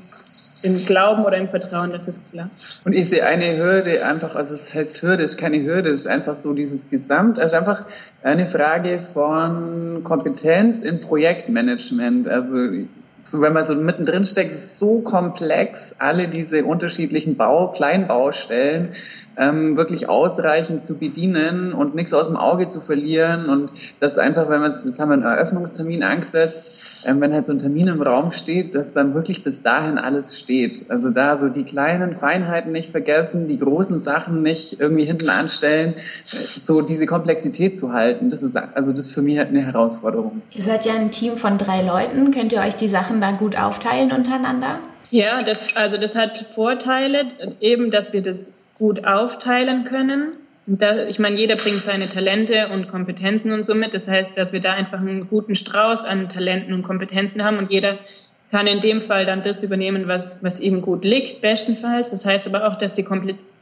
im 0.61 0.85
Glauben 0.85 1.23
oder 1.23 1.37
im 1.37 1.47
Vertrauen, 1.47 1.91
das 1.91 2.07
ist 2.07 2.31
klar. 2.31 2.49
Und 2.83 2.93
ich 2.93 3.09
sehe 3.09 3.25
eine 3.25 3.57
Hürde 3.57 4.05
einfach, 4.05 4.35
also 4.35 4.53
es 4.53 4.73
heißt 4.73 5.01
Hürde, 5.01 5.23
es 5.23 5.31
ist 5.31 5.37
keine 5.37 5.63
Hürde, 5.63 5.89
es 5.89 6.01
ist 6.01 6.07
einfach 6.07 6.35
so 6.35 6.53
dieses 6.53 6.89
Gesamt, 6.89 7.39
also 7.39 7.55
einfach 7.55 7.85
eine 8.23 8.45
Frage 8.45 8.99
von 8.99 10.03
Kompetenz 10.03 10.79
in 10.79 10.99
Projektmanagement. 10.99 12.27
Also 12.27 12.57
so, 13.21 13.41
wenn 13.41 13.53
man 13.53 13.65
so 13.65 13.75
mittendrin 13.75 14.25
steckt, 14.25 14.51
ist 14.51 14.63
es 14.63 14.79
so 14.79 14.99
komplex, 14.99 15.95
alle 15.99 16.27
diese 16.27 16.65
unterschiedlichen 16.65 17.35
Bau, 17.35 17.71
Kleinbaustellen 17.71 18.89
ähm, 19.39 19.77
wirklich 19.77 20.09
ausreichend 20.09 20.83
zu 20.83 20.97
bedienen 20.97 21.73
und 21.73 21.95
nichts 21.95 22.13
aus 22.13 22.27
dem 22.27 22.35
Auge 22.35 22.67
zu 22.67 22.81
verlieren. 22.81 23.47
Und 23.47 23.71
das 23.99 24.17
einfach, 24.17 24.49
wenn 24.49 24.59
man 24.59 24.71
jetzt 24.71 24.99
haben 24.99 25.09
wir 25.09 25.13
einen 25.13 25.23
Eröffnungstermin 25.23 26.03
angesetzt, 26.03 27.05
ähm, 27.07 27.21
wenn 27.21 27.33
halt 27.33 27.47
so 27.47 27.53
ein 27.53 27.59
Termin 27.59 27.87
im 27.87 28.01
Raum 28.01 28.31
steht, 28.31 28.75
dass 28.75 28.93
dann 28.93 29.13
wirklich 29.13 29.41
bis 29.41 29.63
dahin 29.63 29.97
alles 29.97 30.37
steht. 30.37 30.85
Also 30.89 31.09
da 31.09 31.37
so 31.37 31.47
die 31.47 31.63
kleinen 31.63 32.11
Feinheiten 32.11 32.71
nicht 32.71 32.91
vergessen, 32.91 33.47
die 33.47 33.57
großen 33.57 33.99
Sachen 33.99 34.43
nicht 34.43 34.81
irgendwie 34.81 35.05
hinten 35.05 35.29
anstellen, 35.29 35.93
so 36.25 36.81
diese 36.81 37.05
Komplexität 37.05 37.79
zu 37.79 37.93
halten. 37.93 38.29
Das 38.29 38.43
ist 38.43 38.57
also 38.57 38.91
das 38.91 39.07
ist 39.07 39.13
für 39.13 39.21
mich 39.21 39.37
halt 39.37 39.49
eine 39.49 39.61
Herausforderung. 39.61 40.41
Ihr 40.51 40.63
seid 40.63 40.83
ja 40.83 40.95
ein 40.95 41.11
Team 41.11 41.37
von 41.37 41.57
drei 41.57 41.81
Leuten. 41.81 42.31
Könnt 42.31 42.51
ihr 42.51 42.59
euch 42.59 42.75
die 42.75 42.89
Sachen 42.89 43.21
da 43.21 43.31
gut 43.31 43.57
aufteilen 43.57 44.11
untereinander? 44.11 44.79
Ja, 45.11 45.39
das, 45.39 45.75
also 45.75 45.97
das 45.97 46.15
hat 46.15 46.37
Vorteile, 46.37 47.29
eben, 47.61 47.89
dass 47.89 48.13
wir 48.13 48.21
das 48.21 48.53
gut 48.79 49.05
aufteilen 49.05 49.83
können. 49.83 50.33
Da, 50.65 51.05
ich 51.05 51.19
meine, 51.19 51.35
jeder 51.35 51.55
bringt 51.55 51.83
seine 51.83 52.07
Talente 52.07 52.69
und 52.69 52.87
Kompetenzen 52.87 53.51
und 53.51 53.63
so 53.63 53.75
mit. 53.75 53.93
Das 53.93 54.07
heißt, 54.07 54.37
dass 54.37 54.53
wir 54.53 54.61
da 54.61 54.73
einfach 54.73 54.99
einen 54.99 55.27
guten 55.27 55.55
Strauß 55.55 56.05
an 56.05 56.29
Talenten 56.29 56.73
und 56.73 56.83
Kompetenzen 56.83 57.43
haben 57.43 57.57
und 57.57 57.69
jeder 57.69 57.99
kann 58.51 58.67
in 58.67 58.79
dem 58.79 59.01
Fall 59.01 59.25
dann 59.25 59.43
das 59.43 59.63
übernehmen, 59.63 60.07
was, 60.07 60.43
was 60.43 60.59
ihm 60.59 60.81
gut 60.81 61.05
liegt, 61.05 61.41
bestenfalls. 61.41 62.11
Das 62.11 62.25
heißt 62.25 62.47
aber 62.47 62.67
auch, 62.67 62.75
dass 62.75 62.93
die 62.93 63.05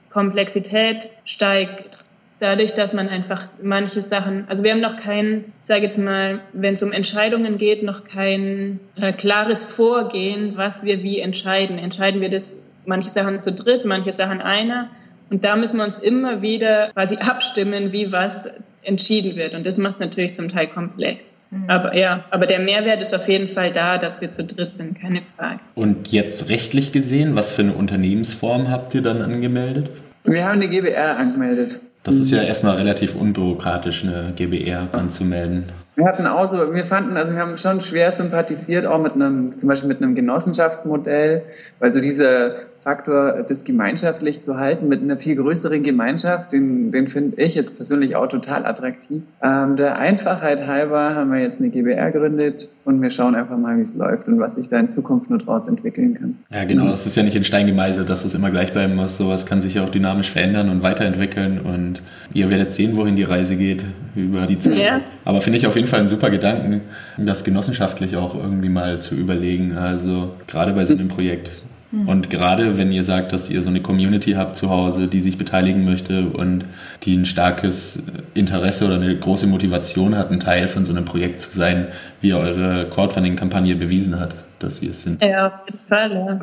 Komplexität 0.10 1.10
steigt, 1.26 2.06
dadurch, 2.40 2.74
dass 2.74 2.94
man 2.94 3.10
einfach 3.10 3.48
manche 3.62 4.02
Sachen, 4.02 4.46
also 4.48 4.64
wir 4.64 4.72
haben 4.72 4.80
noch 4.80 4.96
kein, 4.96 5.46
sage 5.60 5.84
jetzt 5.84 5.98
mal, 5.98 6.42
wenn 6.54 6.74
es 6.74 6.84
um 6.84 6.92
Entscheidungen 6.92 7.58
geht, 7.58 7.84
noch 7.84 8.04
kein 8.04 8.80
äh, 8.96 9.12
klares 9.14 9.64
Vorgehen, 9.64 10.56
was 10.56 10.84
wir 10.84 11.04
wie 11.04 11.20
entscheiden. 11.20 11.80
Entscheiden 11.80 12.22
wir 12.22 12.30
das 12.30 12.67
manche 12.88 13.10
Sachen 13.10 13.40
zu 13.42 13.52
dritt, 13.52 13.86
manche 13.86 14.12
Sachen 14.12 14.42
einer. 14.42 14.90
Und 15.30 15.44
da 15.44 15.58
müssen 15.58 15.78
wir 15.78 15.84
uns 15.84 15.98
immer 15.98 16.42
wieder 16.42 16.92
quasi 16.94 17.18
abstimmen, 17.22 17.92
wie 17.92 18.12
was 18.12 18.50
entschieden 18.84 19.36
wird. 19.36 19.54
Und 19.54 19.66
das 19.66 19.78
macht 19.78 19.96
es 19.96 20.00
natürlich 20.00 20.34
zum 20.34 20.48
Teil 20.48 20.68
komplex. 20.68 21.48
Mhm. 21.52 21.70
Aber 21.70 21.96
ja, 21.96 22.24
aber 22.32 22.46
der 22.46 22.60
Mehrwert 22.60 23.02
ist 23.02 23.14
auf 23.14 23.28
jeden 23.28 23.48
Fall 23.48 23.72
da, 23.72 23.98
dass 23.98 24.22
wir 24.22 24.30
zu 24.30 24.46
dritt 24.46 24.74
sind, 24.74 25.00
keine 25.00 25.22
Frage. 25.22 25.60
Und 25.76 26.08
jetzt 26.10 26.50
rechtlich 26.50 26.92
gesehen, 26.94 27.36
was 27.36 27.52
für 27.52 27.62
eine 27.62 27.74
Unternehmensform 27.74 28.72
habt 28.72 28.96
ihr 28.96 29.02
dann 29.02 29.22
angemeldet? 29.22 29.90
Wir 30.24 30.46
haben 30.46 30.54
eine 30.54 30.68
GBR 30.68 31.18
angemeldet. 31.18 31.80
Das 32.04 32.16
ist 32.16 32.32
ja 32.32 32.42
erstmal 32.42 32.78
relativ 32.78 33.16
unbürokratisch, 33.16 34.06
eine 34.06 34.32
GBR 34.34 34.88
anzumelden. 34.94 35.66
Wir 35.98 36.06
hatten 36.06 36.28
auch 36.28 36.48
so, 36.48 36.76
wir 36.76 36.84
fanden, 36.84 37.18
also 37.18 37.34
wir 37.34 37.42
haben 37.42 37.58
schon 37.58 37.82
schwer 37.82 38.12
sympathisiert, 38.12 38.86
auch 38.86 39.02
mit 39.02 39.14
einem, 39.14 39.58
zum 39.58 39.68
Beispiel 39.68 39.88
mit 39.88 40.00
einem 40.00 40.14
Genossenschaftsmodell, 40.14 41.42
weil 41.80 41.92
so 41.92 42.00
dieser 42.00 42.52
Faktor, 42.80 43.44
das 43.48 43.64
gemeinschaftlich 43.64 44.44
zu 44.44 44.60
halten 44.60 44.90
mit 44.90 45.02
einer 45.02 45.18
viel 45.18 45.36
größeren 45.36 45.82
Gemeinschaft, 45.82 46.54
den, 46.54 46.92
den 46.92 47.08
finde 47.08 47.42
ich 47.42 47.56
jetzt 47.56 47.78
persönlich 47.78 48.16
auch 48.16 48.28
total 48.28 48.68
attraktiv. 48.68 49.24
Ähm, 49.42 49.76
der 49.76 49.98
Einfachheit 49.98 50.68
halber 50.68 51.16
haben 51.16 51.32
wir 51.32 51.40
jetzt 51.40 51.60
eine 51.60 51.72
GBR 51.72 52.12
gegründet 52.12 52.70
und 52.86 53.02
wir 53.02 53.10
schauen 53.10 53.34
einfach 53.34 53.58
mal, 53.58 53.76
wie 53.78 53.82
es 53.82 53.96
läuft 53.96 54.28
und 54.28 54.40
was 54.40 54.54
sich 54.54 54.68
da 54.68 54.80
in 54.80 54.90
Zukunft 54.90 55.32
nur 55.32 55.40
draus 55.40 55.68
entwickeln 55.68 56.14
kann. 56.14 56.38
Ja, 56.52 56.64
genau, 56.66 56.90
das 56.90 57.08
ist 57.08 57.16
ja 57.16 57.24
nicht 57.24 57.36
in 57.36 57.44
Stein 57.44 57.66
gemeißelt, 57.66 58.08
dass 58.08 58.24
es 58.24 58.36
immer 58.36 58.52
gleich 58.52 58.72
bleiben 58.72 58.96
muss. 58.96 59.18
Sowas 59.18 59.48
kann 59.48 59.62
sich 59.62 59.74
ja 59.74 59.84
auch 59.84 59.90
dynamisch 59.90 60.32
verändern 60.32 60.70
und 60.70 60.84
weiterentwickeln 60.84 61.60
und 61.60 62.04
ihr 62.36 62.52
werdet 62.52 62.72
sehen, 62.72 62.96
wohin 62.98 63.16
die 63.16 63.24
Reise 63.24 63.56
geht 63.56 63.84
über 64.18 64.46
die 64.46 64.60
Zeit. 64.60 64.78
Ja. 64.78 65.02
Aber 65.26 65.42
finde 65.42 65.60
ich 65.60 65.68
auf 65.68 65.76
jeden 65.76 65.88
Fall 65.88 66.02
ein 66.02 66.08
super 66.08 66.30
Gedanken, 66.30 66.82
das 67.18 67.44
genossenschaftlich 67.44 68.16
auch 68.18 68.36
irgendwie 68.36 68.70
mal 68.70 69.00
zu 69.00 69.16
überlegen. 69.16 69.78
Also 69.78 70.34
gerade 70.48 70.74
bei 70.74 70.86
so 70.86 70.94
einem 70.94 71.08
Projekt. 71.08 71.52
Hm. 71.92 72.08
Und 72.08 72.30
gerade 72.30 72.78
wenn 72.78 72.92
ihr 72.92 73.04
sagt, 73.04 73.32
dass 73.32 73.50
ihr 73.50 73.62
so 73.62 73.70
eine 73.70 73.82
Community 73.82 74.34
habt 74.34 74.58
zu 74.58 74.70
Hause, 74.70 75.08
die 75.08 75.22
sich 75.22 75.38
beteiligen 75.38 75.86
möchte 75.86 76.26
und 76.28 76.66
die 77.04 77.16
ein 77.16 77.26
starkes 77.26 78.00
Interesse 78.34 78.86
oder 78.86 78.96
eine 78.96 79.16
große 79.16 79.48
Motivation 79.48 80.18
hat, 80.18 80.32
ein 80.32 80.40
Teil 80.40 80.68
von 80.68 80.84
so 80.84 80.92
einem 80.92 81.06
Projekt 81.06 81.42
zu 81.42 81.52
sein, 81.52 81.88
wie 82.20 82.34
eure 82.34 82.88
Crowdfunding-Kampagne 82.90 83.76
bewiesen 83.76 84.20
hat, 84.20 84.36
dass 84.60 84.82
ihr 84.82 84.92
es 84.92 85.04
sind. 85.04 85.22
Ja, 85.22 85.62
Fall, 85.88 86.14
ja. 86.14 86.40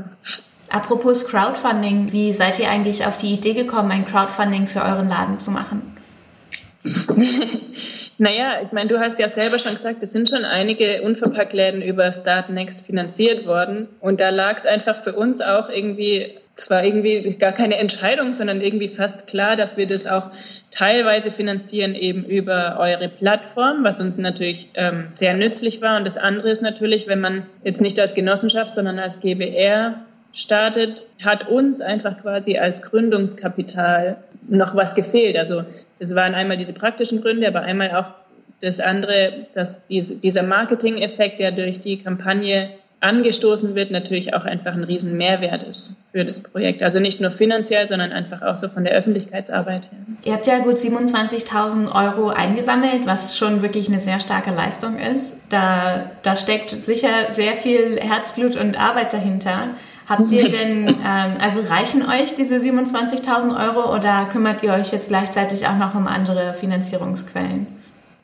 Apropos 0.70 1.26
Crowdfunding, 1.26 2.10
wie 2.10 2.32
seid 2.32 2.58
ihr 2.58 2.70
eigentlich 2.70 3.06
auf 3.06 3.16
die 3.18 3.32
Idee 3.32 3.52
gekommen, 3.52 3.90
ein 3.90 4.06
Crowdfunding 4.06 4.66
für 4.66 4.82
euren 4.82 5.08
Laden 5.08 5.38
zu 5.38 5.50
machen? 5.50 5.93
Naja, 8.16 8.60
ich 8.64 8.70
meine, 8.70 8.88
du 8.88 9.00
hast 9.00 9.18
ja 9.18 9.28
selber 9.28 9.58
schon 9.58 9.72
gesagt, 9.72 10.02
es 10.02 10.12
sind 10.12 10.28
schon 10.28 10.44
einige 10.44 11.02
Unverpacktläden 11.02 11.82
über 11.82 12.12
Start 12.12 12.48
Next 12.48 12.86
finanziert 12.86 13.46
worden. 13.46 13.88
Und 14.00 14.20
da 14.20 14.30
lag 14.30 14.56
es 14.56 14.66
einfach 14.66 14.96
für 14.96 15.14
uns 15.14 15.40
auch 15.40 15.68
irgendwie, 15.68 16.34
zwar 16.54 16.84
irgendwie 16.84 17.20
gar 17.38 17.50
keine 17.50 17.76
Entscheidung, 17.78 18.32
sondern 18.32 18.60
irgendwie 18.60 18.86
fast 18.86 19.26
klar, 19.26 19.56
dass 19.56 19.76
wir 19.76 19.88
das 19.88 20.06
auch 20.06 20.30
teilweise 20.70 21.32
finanzieren 21.32 21.96
eben 21.96 22.24
über 22.24 22.76
eure 22.78 23.08
Plattform, 23.08 23.82
was 23.82 24.00
uns 24.00 24.16
natürlich 24.18 24.68
ähm, 24.74 25.06
sehr 25.08 25.34
nützlich 25.34 25.82
war. 25.82 25.96
Und 25.96 26.04
das 26.04 26.16
andere 26.16 26.50
ist 26.50 26.62
natürlich, 26.62 27.08
wenn 27.08 27.20
man 27.20 27.46
jetzt 27.64 27.80
nicht 27.80 27.98
als 27.98 28.14
Genossenschaft, 28.14 28.76
sondern 28.76 29.00
als 29.00 29.18
GBR 29.18 30.04
startet, 30.32 31.02
hat 31.24 31.48
uns 31.48 31.80
einfach 31.80 32.20
quasi 32.20 32.58
als 32.58 32.82
Gründungskapital 32.82 34.18
noch 34.48 34.74
was 34.74 34.94
gefehlt. 34.94 35.36
Also 35.36 35.64
es 35.98 36.14
waren 36.14 36.34
einmal 36.34 36.56
diese 36.56 36.74
praktischen 36.74 37.20
Gründe, 37.22 37.48
aber 37.48 37.62
einmal 37.62 37.94
auch 37.96 38.10
das 38.60 38.80
andere, 38.80 39.46
dass 39.52 39.86
diese, 39.86 40.16
dieser 40.16 40.42
Marketing-Effekt, 40.42 41.40
der 41.40 41.52
durch 41.52 41.80
die 41.80 41.98
Kampagne 41.98 42.70
angestoßen 43.04 43.74
wird, 43.74 43.90
natürlich 43.90 44.34
auch 44.34 44.44
einfach 44.44 44.72
ein 44.72 44.84
riesen 44.84 45.18
Mehrwert 45.18 45.62
ist 45.62 46.02
für 46.10 46.24
das 46.24 46.42
Projekt. 46.42 46.82
Also 46.82 47.00
nicht 47.00 47.20
nur 47.20 47.30
finanziell, 47.30 47.86
sondern 47.86 48.12
einfach 48.12 48.40
auch 48.40 48.56
so 48.56 48.68
von 48.68 48.84
der 48.84 48.94
Öffentlichkeitsarbeit 48.94 49.82
her. 49.82 49.98
Ihr 50.24 50.32
habt 50.32 50.46
ja 50.46 50.58
gut 50.60 50.76
27.000 50.76 51.94
Euro 51.94 52.30
eingesammelt, 52.30 53.04
was 53.04 53.36
schon 53.36 53.60
wirklich 53.60 53.88
eine 53.88 54.00
sehr 54.00 54.20
starke 54.20 54.50
Leistung 54.50 54.98
ist. 54.98 55.36
Da, 55.50 56.10
da 56.22 56.36
steckt 56.36 56.70
sicher 56.70 57.30
sehr 57.30 57.56
viel 57.56 58.00
Herzblut 58.00 58.56
und 58.56 58.80
Arbeit 58.80 59.12
dahinter. 59.12 59.68
Habt 60.08 60.30
ihr 60.32 60.48
denn, 60.50 60.88
ähm, 60.88 61.36
also 61.40 61.60
reichen 61.60 62.02
euch 62.02 62.34
diese 62.34 62.56
27.000 62.56 63.58
Euro 63.58 63.94
oder 63.94 64.26
kümmert 64.30 64.62
ihr 64.62 64.72
euch 64.72 64.92
jetzt 64.92 65.08
gleichzeitig 65.08 65.66
auch 65.66 65.76
noch 65.76 65.94
um 65.94 66.06
andere 66.06 66.54
Finanzierungsquellen? 66.54 67.66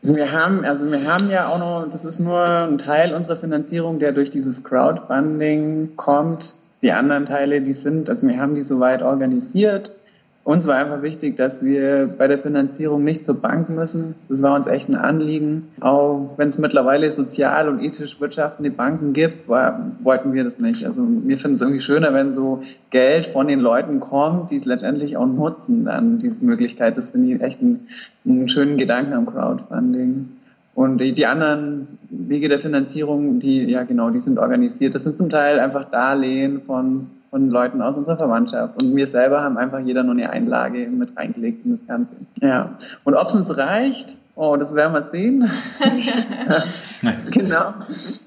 Also 0.03 0.17
wir 0.17 0.33
haben, 0.33 0.65
also 0.65 0.91
wir 0.91 1.13
haben 1.13 1.31
ja 1.31 1.49
auch 1.49 1.59
noch, 1.59 1.91
das 1.91 2.05
ist 2.05 2.21
nur 2.21 2.43
ein 2.43 2.79
Teil 2.79 3.15
unserer 3.15 3.37
Finanzierung, 3.37 3.99
der 3.99 4.13
durch 4.13 4.31
dieses 4.31 4.65
Crowdfunding 4.65 5.97
kommt. 5.97 6.55
Die 6.83 6.93
anderen 6.93 7.27
Teile, 7.27 7.61
die 7.61 7.73
sind, 7.73 8.09
also 8.09 8.27
wir 8.27 8.41
haben 8.41 8.55
die 8.55 8.63
soweit 8.63 9.03
organisiert. 9.03 9.93
Uns 10.43 10.67
war 10.67 10.77
einfach 10.77 11.03
wichtig, 11.03 11.37
dass 11.37 11.63
wir 11.63 12.15
bei 12.19 12.27
der 12.27 12.39
Finanzierung 12.39 13.05
nicht 13.05 13.25
zur 13.27 13.37
Bank 13.37 13.69
müssen. 13.69 14.15
Das 14.29 14.41
war 14.41 14.55
uns 14.57 14.67
echt 14.67 14.89
ein 14.89 14.97
Anliegen. 14.97 15.69
Auch 15.81 16.31
wenn 16.39 16.49
es 16.49 16.59
mittlerweile 16.59 17.11
sozial 17.11 17.69
und 17.69 17.81
ethisch 17.81 18.21
wirtschaftende 18.21 18.71
Banken 18.71 19.13
gibt, 19.13 19.49
war, 19.49 19.93
wollten 20.01 20.33
wir 20.33 20.43
das 20.43 20.59
nicht. 20.59 20.87
Also 20.87 21.07
wir 21.07 21.37
finden 21.37 21.57
es 21.57 21.61
irgendwie 21.61 21.81
schöner, 21.81 22.15
wenn 22.15 22.33
so 22.33 22.61
Geld 22.89 23.27
von 23.27 23.49
den 23.49 23.61
Leuten 23.61 24.01
kommt, 24.01 24.51
die 24.51 24.57
es 24.57 24.65
letztendlich 24.65 25.19
auch 25.19 25.27
nutzen, 25.27 25.85
dann 25.85 26.19
diese 26.19 26.45
Möglichkeit. 26.47 26.97
Das 26.97 27.11
finde 27.11 27.35
ich 27.35 27.43
echt 27.43 27.61
einen, 27.61 27.87
einen 28.25 28.49
schönen 28.49 28.79
Gedanken 28.79 29.13
am 29.13 29.27
Crowdfunding. 29.27 30.31
Und 30.75 30.99
die, 31.03 31.13
die 31.13 31.27
anderen 31.27 31.85
Wege 32.09 32.49
der 32.49 32.59
Finanzierung, 32.59 33.41
die, 33.41 33.65
ja 33.65 33.83
genau, 33.83 34.09
die 34.09 34.19
sind 34.19 34.39
organisiert. 34.39 34.95
Das 34.95 35.05
sind 35.05 35.19
zum 35.19 35.29
Teil 35.29 35.61
einfach 35.61 35.91
Darlehen 35.91 36.63
von 36.63 37.09
von 37.31 37.49
Leuten 37.49 37.81
aus 37.81 37.97
unserer 37.97 38.17
Verwandtschaft. 38.17 38.83
Und 38.83 38.97
wir 38.97 39.07
selber 39.07 39.43
haben 39.43 39.57
einfach 39.57 39.79
jeder 39.79 40.03
nur 40.03 40.15
eine 40.15 40.31
Einlage 40.31 40.89
mit 40.89 41.17
reingelegt 41.17 41.65
in 41.65 41.73
das 41.73 41.87
Ganze. 41.87 42.13
Ja. 42.41 42.77
Und 43.05 43.15
ob 43.15 43.29
es 43.29 43.37
uns 43.37 43.57
reicht, 43.57 44.19
oh, 44.35 44.57
das 44.57 44.75
werden 44.75 44.93
wir 44.93 45.03
sehen. 45.03 45.43
genau. 47.31 47.75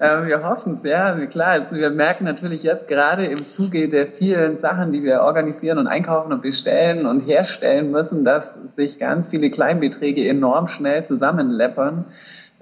Ähm, 0.00 0.26
wir 0.26 0.42
hoffen 0.42 0.72
es, 0.72 0.84
ja. 0.84 1.14
Klar, 1.26 1.48
also 1.48 1.74
wir 1.76 1.90
merken 1.90 2.24
natürlich 2.24 2.62
jetzt 2.62 2.88
gerade 2.88 3.26
im 3.26 3.38
Zuge 3.38 3.90
der 3.90 4.06
vielen 4.06 4.56
Sachen, 4.56 4.92
die 4.92 5.02
wir 5.02 5.20
organisieren 5.20 5.78
und 5.78 5.86
einkaufen 5.86 6.32
und 6.32 6.40
bestellen 6.40 7.04
und 7.04 7.20
herstellen 7.26 7.90
müssen, 7.90 8.24
dass 8.24 8.54
sich 8.74 8.98
ganz 8.98 9.28
viele 9.28 9.50
Kleinbeträge 9.50 10.26
enorm 10.26 10.66
schnell 10.66 11.04
zusammenleppern 11.04 12.06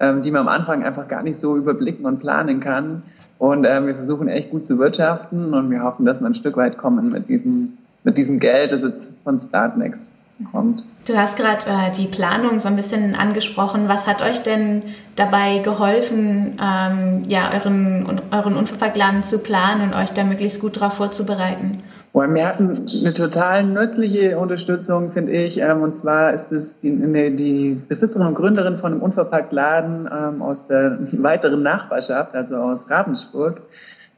ähm, 0.02 0.20
die 0.20 0.32
man 0.32 0.42
am 0.42 0.48
Anfang 0.48 0.84
einfach 0.84 1.06
gar 1.06 1.22
nicht 1.22 1.40
so 1.40 1.56
überblicken 1.56 2.06
und 2.06 2.18
planen 2.18 2.58
kann. 2.60 3.04
Und 3.42 3.64
äh, 3.64 3.84
wir 3.84 3.92
versuchen 3.92 4.28
echt 4.28 4.52
gut 4.52 4.64
zu 4.64 4.78
wirtschaften 4.78 5.52
und 5.52 5.68
wir 5.68 5.82
hoffen, 5.82 6.06
dass 6.06 6.20
wir 6.20 6.28
ein 6.28 6.34
Stück 6.34 6.56
weit 6.56 6.78
kommen 6.78 7.10
mit 7.10 7.28
diesem, 7.28 7.76
mit 8.04 8.16
diesem 8.16 8.38
Geld, 8.38 8.70
das 8.70 8.82
jetzt 8.82 9.20
von 9.24 9.36
Startnext 9.36 10.22
kommt. 10.52 10.86
Du 11.08 11.16
hast 11.16 11.36
gerade 11.36 11.66
äh, 11.66 11.90
die 11.90 12.06
Planung 12.06 12.60
so 12.60 12.68
ein 12.68 12.76
bisschen 12.76 13.16
angesprochen. 13.16 13.88
Was 13.88 14.06
hat 14.06 14.22
euch 14.22 14.44
denn 14.44 14.84
dabei 15.16 15.58
geholfen, 15.58 16.56
ähm, 16.62 17.22
ja, 17.26 17.50
euren, 17.52 18.20
euren 18.30 18.54
Unfallplan 18.54 19.24
zu 19.24 19.40
planen 19.40 19.88
und 19.88 19.94
euch 19.94 20.10
da 20.10 20.22
möglichst 20.22 20.60
gut 20.60 20.76
darauf 20.76 20.92
vorzubereiten? 20.92 21.82
Wir 22.14 22.46
hatten 22.46 22.84
eine 23.00 23.14
total 23.14 23.64
nützliche 23.64 24.38
Unterstützung, 24.38 25.12
finde 25.12 25.32
ich. 25.32 25.58
Ähm, 25.58 25.82
und 25.82 25.94
zwar 25.94 26.34
ist 26.34 26.52
es 26.52 26.78
die, 26.78 26.90
die 27.34 27.80
Besitzerin 27.88 28.26
und 28.26 28.34
Gründerin 28.34 28.76
von 28.76 28.92
einem 28.92 29.02
Unverpacktladen 29.02 30.10
ähm, 30.12 30.42
aus 30.42 30.66
der 30.66 30.98
weiteren 31.22 31.62
Nachbarschaft, 31.62 32.34
also 32.34 32.56
aus 32.56 32.90
Ravensburg. 32.90 33.62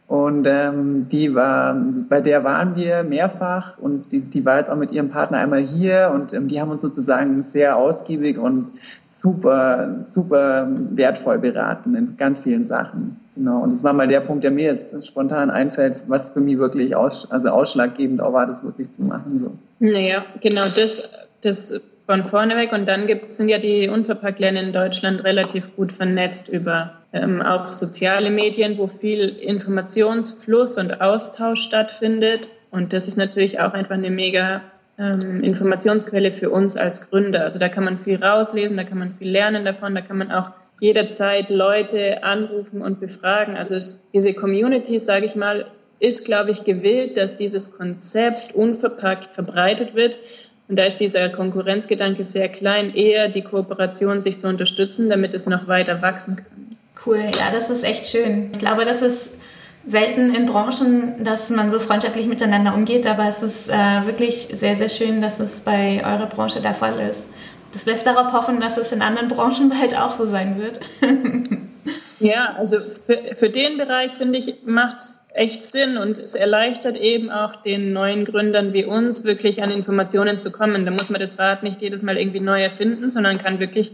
Und 0.06 0.46
ähm, 0.46 1.08
die 1.08 1.34
war, 1.34 1.74
bei 2.08 2.20
der 2.20 2.44
waren 2.44 2.76
wir 2.76 3.04
mehrfach 3.04 3.78
und 3.78 4.12
die, 4.12 4.20
die 4.20 4.44
war 4.44 4.58
jetzt 4.58 4.70
auch 4.70 4.76
mit 4.76 4.92
ihrem 4.92 5.08
Partner 5.08 5.38
einmal 5.38 5.64
hier 5.64 6.10
und 6.14 6.34
ähm, 6.34 6.46
die 6.46 6.60
haben 6.60 6.70
uns 6.70 6.82
sozusagen 6.82 7.42
sehr 7.42 7.76
ausgiebig 7.76 8.36
und 8.36 8.72
super, 9.18 10.04
super 10.08 10.68
wertvoll 10.90 11.38
beraten 11.38 11.94
in 11.94 12.16
ganz 12.16 12.42
vielen 12.42 12.66
Sachen. 12.66 13.20
Genau. 13.34 13.62
Und 13.62 13.72
das 13.72 13.82
war 13.82 13.92
mal 13.92 14.06
der 14.06 14.20
Punkt, 14.20 14.44
der 14.44 14.50
mir 14.50 14.66
jetzt 14.66 15.06
spontan 15.06 15.50
einfällt, 15.50 16.04
was 16.08 16.30
für 16.30 16.40
mich 16.40 16.58
wirklich 16.58 16.94
aus, 16.94 17.30
also 17.30 17.48
ausschlaggebend 17.48 18.20
auch 18.20 18.32
war, 18.32 18.46
das 18.46 18.62
wirklich 18.62 18.92
zu 18.92 19.02
machen. 19.02 19.42
So. 19.42 19.52
Naja, 19.80 20.24
genau 20.40 20.64
das, 20.76 21.10
das 21.40 21.80
von 22.06 22.24
vorne 22.24 22.56
weg. 22.56 22.72
Und 22.72 22.86
dann 22.86 23.06
gibt's, 23.06 23.36
sind 23.36 23.48
ja 23.48 23.58
die 23.58 23.88
Unverpacktläden 23.88 24.56
in 24.56 24.72
Deutschland 24.72 25.24
relativ 25.24 25.74
gut 25.76 25.92
vernetzt 25.92 26.48
über 26.48 26.92
ähm, 27.12 27.42
auch 27.42 27.72
soziale 27.72 28.30
Medien, 28.30 28.78
wo 28.78 28.86
viel 28.86 29.28
Informationsfluss 29.28 30.78
und 30.78 31.00
Austausch 31.00 31.62
stattfindet. 31.62 32.48
Und 32.70 32.92
das 32.92 33.08
ist 33.08 33.16
natürlich 33.16 33.60
auch 33.60 33.72
einfach 33.72 33.94
eine 33.94 34.10
mega 34.10 34.60
ähm, 34.98 35.42
Informationsquelle 35.42 36.32
für 36.32 36.50
uns 36.50 36.76
als 36.76 37.10
Gründer. 37.10 37.42
Also 37.42 37.58
da 37.58 37.68
kann 37.68 37.84
man 37.84 37.98
viel 37.98 38.22
rauslesen, 38.22 38.76
da 38.76 38.84
kann 38.84 38.98
man 38.98 39.12
viel 39.12 39.30
lernen 39.30 39.64
davon, 39.64 39.94
da 39.94 40.00
kann 40.00 40.18
man 40.18 40.30
auch 40.30 40.50
jederzeit 40.80 41.50
Leute 41.50 42.22
anrufen 42.22 42.82
und 42.82 43.00
befragen. 43.00 43.56
Also 43.56 43.74
es, 43.74 44.08
diese 44.12 44.34
Community, 44.34 44.98
sage 44.98 45.26
ich 45.26 45.36
mal, 45.36 45.66
ist, 46.00 46.26
glaube 46.26 46.50
ich, 46.50 46.64
gewillt, 46.64 47.16
dass 47.16 47.36
dieses 47.36 47.76
Konzept 47.76 48.54
unverpackt 48.54 49.32
verbreitet 49.32 49.94
wird. 49.94 50.18
Und 50.68 50.76
da 50.76 50.84
ist 50.84 51.00
dieser 51.00 51.28
Konkurrenzgedanke 51.28 52.24
sehr 52.24 52.48
klein, 52.48 52.94
eher 52.94 53.28
die 53.28 53.42
Kooperation 53.42 54.20
sich 54.20 54.38
zu 54.38 54.48
unterstützen, 54.48 55.10
damit 55.10 55.34
es 55.34 55.46
noch 55.46 55.68
weiter 55.68 56.02
wachsen 56.02 56.36
kann. 56.36 56.76
Cool, 57.06 57.30
ja, 57.38 57.50
das 57.52 57.68
ist 57.68 57.84
echt 57.84 58.06
schön. 58.06 58.50
Ich 58.52 58.58
glaube, 58.58 58.84
das 58.84 59.02
ist 59.02 59.32
selten 59.86 60.34
in 60.34 60.46
Branchen, 60.46 61.24
dass 61.24 61.50
man 61.50 61.70
so 61.70 61.78
freundschaftlich 61.78 62.26
miteinander 62.26 62.74
umgeht, 62.74 63.06
aber 63.06 63.28
es 63.28 63.42
ist 63.42 63.68
äh, 63.68 64.06
wirklich 64.06 64.48
sehr, 64.52 64.76
sehr 64.76 64.88
schön, 64.88 65.20
dass 65.20 65.40
es 65.40 65.60
bei 65.60 66.02
eurer 66.04 66.26
Branche 66.26 66.60
der 66.60 66.74
Fall 66.74 67.00
ist 67.00 67.28
das 67.74 67.86
lässt 67.86 68.06
darauf 68.06 68.32
hoffen, 68.32 68.60
dass 68.60 68.76
es 68.78 68.92
in 68.92 69.02
anderen 69.02 69.28
Branchen 69.28 69.68
bald 69.78 69.98
auch 69.98 70.12
so 70.12 70.26
sein 70.26 70.58
wird. 70.58 70.80
ja, 72.20 72.54
also 72.56 72.78
für, 73.06 73.34
für 73.36 73.50
den 73.50 73.76
Bereich 73.76 74.12
finde 74.12 74.38
ich, 74.38 74.62
macht 74.64 74.96
es 74.96 75.26
echt 75.34 75.64
Sinn 75.64 75.98
und 75.98 76.18
es 76.18 76.36
erleichtert 76.36 76.96
eben 76.96 77.30
auch 77.30 77.56
den 77.56 77.92
neuen 77.92 78.24
Gründern 78.24 78.72
wie 78.72 78.84
uns, 78.84 79.24
wirklich 79.24 79.62
an 79.62 79.70
Informationen 79.70 80.38
zu 80.38 80.52
kommen. 80.52 80.84
Da 80.86 80.92
muss 80.92 81.10
man 81.10 81.20
das 81.20 81.38
Rad 81.38 81.64
nicht 81.64 81.82
jedes 81.82 82.02
Mal 82.04 82.16
irgendwie 82.16 82.40
neu 82.40 82.62
erfinden, 82.62 83.10
sondern 83.10 83.38
kann 83.38 83.58
wirklich 83.58 83.92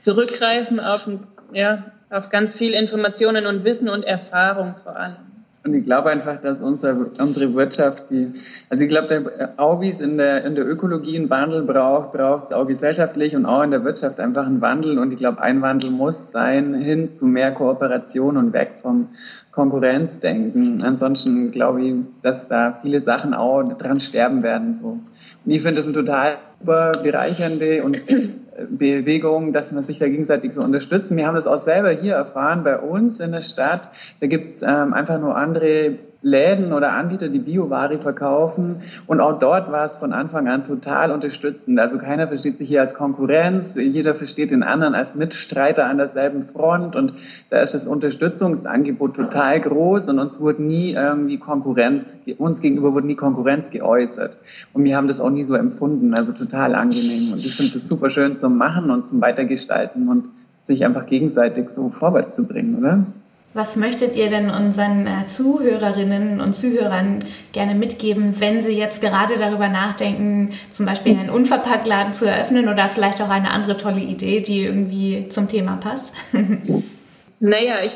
zurückgreifen 0.00 0.80
auf, 0.80 1.08
ja, 1.52 1.92
auf 2.10 2.28
ganz 2.30 2.56
viel 2.56 2.72
Informationen 2.72 3.46
und 3.46 3.62
Wissen 3.62 3.88
und 3.88 4.04
Erfahrung 4.04 4.74
vor 4.74 4.96
allem. 4.96 5.29
Und 5.62 5.74
ich 5.74 5.84
glaube 5.84 6.08
einfach, 6.08 6.38
dass 6.38 6.62
unser, 6.62 6.96
unsere 7.18 7.54
Wirtschaft, 7.54 8.08
die, 8.08 8.32
also 8.70 8.82
ich 8.82 8.88
glaube, 8.88 9.52
auch 9.58 9.82
wie 9.82 9.88
es 9.88 10.00
in 10.00 10.16
der, 10.16 10.42
in 10.44 10.54
der 10.54 10.66
Ökologie 10.66 11.18
einen 11.18 11.28
Wandel 11.28 11.64
braucht, 11.64 12.12
braucht 12.12 12.46
es 12.46 12.52
auch 12.54 12.66
gesellschaftlich 12.66 13.36
und 13.36 13.44
auch 13.44 13.62
in 13.62 13.70
der 13.70 13.84
Wirtschaft 13.84 14.20
einfach 14.20 14.46
einen 14.46 14.62
Wandel. 14.62 14.98
Und 14.98 15.12
ich 15.12 15.18
glaube, 15.18 15.42
ein 15.42 15.60
Wandel 15.60 15.90
muss 15.90 16.30
sein 16.30 16.72
hin 16.72 17.14
zu 17.14 17.26
mehr 17.26 17.52
Kooperation 17.52 18.38
und 18.38 18.54
weg 18.54 18.72
vom 18.80 19.10
Konkurrenzdenken. 19.60 20.82
Ansonsten 20.82 21.50
glaube 21.50 21.82
ich, 21.82 21.94
dass 22.22 22.48
da 22.48 22.72
viele 22.80 22.98
Sachen 22.98 23.34
auch 23.34 23.62
dran 23.74 24.00
sterben 24.00 24.42
werden. 24.42 24.72
So. 24.72 24.86
Und 24.86 25.02
ich 25.44 25.60
finde 25.60 25.76
das 25.76 25.86
ein 25.86 25.92
total 25.92 26.38
bereichernde 26.64 27.82
und 27.82 28.02
Bewegung, 28.70 29.52
dass 29.52 29.72
man 29.72 29.82
sich 29.82 29.98
da 29.98 30.08
gegenseitig 30.08 30.52
so 30.52 30.62
unterstützt. 30.62 31.14
Wir 31.14 31.26
haben 31.26 31.34
das 31.34 31.46
auch 31.46 31.58
selber 31.58 31.90
hier 31.90 32.14
erfahren 32.14 32.62
bei 32.62 32.78
uns 32.78 33.20
in 33.20 33.32
der 33.32 33.42
Stadt. 33.42 33.90
Da 34.20 34.28
gibt's 34.28 34.62
ähm, 34.62 34.94
einfach 34.94 35.20
nur 35.20 35.36
andere 35.36 35.98
Läden 36.22 36.74
oder 36.74 36.92
Anbieter, 36.92 37.28
die 37.28 37.38
Bioware 37.38 37.98
verkaufen. 37.98 38.82
Und 39.06 39.20
auch 39.20 39.38
dort 39.38 39.72
war 39.72 39.84
es 39.84 39.96
von 39.96 40.12
Anfang 40.12 40.48
an 40.48 40.64
total 40.64 41.12
unterstützend. 41.12 41.78
Also 41.80 41.96
keiner 41.96 42.28
versteht 42.28 42.58
sich 42.58 42.68
hier 42.68 42.80
als 42.80 42.94
Konkurrenz, 42.94 43.76
jeder 43.76 44.14
versteht 44.14 44.50
den 44.50 44.62
anderen 44.62 44.94
als 44.94 45.14
Mitstreiter 45.14 45.86
an 45.86 45.96
derselben 45.96 46.42
Front. 46.42 46.94
Und 46.94 47.14
da 47.48 47.60
ist 47.60 47.74
das 47.74 47.86
Unterstützungsangebot 47.86 49.16
total 49.16 49.60
groß 49.60 50.10
und 50.10 50.18
uns 50.18 50.40
wurde 50.40 50.62
nie 50.62 50.92
irgendwie 50.92 51.38
Konkurrenz, 51.38 52.20
uns 52.36 52.60
gegenüber 52.60 52.92
wurde 52.92 53.06
nie 53.06 53.16
Konkurrenz 53.16 53.70
geäußert. 53.70 54.36
Und 54.74 54.84
wir 54.84 54.96
haben 54.96 55.08
das 55.08 55.20
auch 55.20 55.30
nie 55.30 55.42
so 55.42 55.54
empfunden. 55.54 56.12
Also 56.14 56.32
total 56.32 56.74
angenehm. 56.74 57.32
Und 57.32 57.38
ich 57.38 57.56
finde 57.56 57.72
das 57.72 57.88
super 57.88 58.10
schön 58.10 58.36
zum 58.36 58.58
Machen 58.58 58.90
und 58.90 59.06
zum 59.06 59.22
Weitergestalten 59.22 60.08
und 60.08 60.28
sich 60.62 60.84
einfach 60.84 61.06
gegenseitig 61.06 61.70
so 61.70 61.88
vorwärts 61.88 62.34
zu 62.34 62.46
bringen, 62.46 62.76
oder? 62.76 63.06
Was 63.52 63.74
möchtet 63.74 64.14
ihr 64.14 64.30
denn 64.30 64.48
unseren 64.48 65.08
äh, 65.08 65.26
Zuhörerinnen 65.26 66.40
und 66.40 66.54
Zuhörern 66.54 67.24
gerne 67.52 67.74
mitgeben, 67.74 68.38
wenn 68.38 68.62
sie 68.62 68.72
jetzt 68.72 69.00
gerade 69.00 69.38
darüber 69.38 69.68
nachdenken, 69.68 70.52
zum 70.70 70.86
Beispiel 70.86 71.18
einen 71.18 71.30
Unverpacktladen 71.30 72.12
zu 72.12 72.26
eröffnen 72.26 72.68
oder 72.68 72.88
vielleicht 72.88 73.20
auch 73.20 73.28
eine 73.28 73.50
andere 73.50 73.76
tolle 73.76 74.00
Idee, 74.00 74.40
die 74.40 74.62
irgendwie 74.62 75.28
zum 75.30 75.48
Thema 75.48 75.76
passt? 75.76 76.12
Naja, 77.42 77.76
ich, 77.82 77.94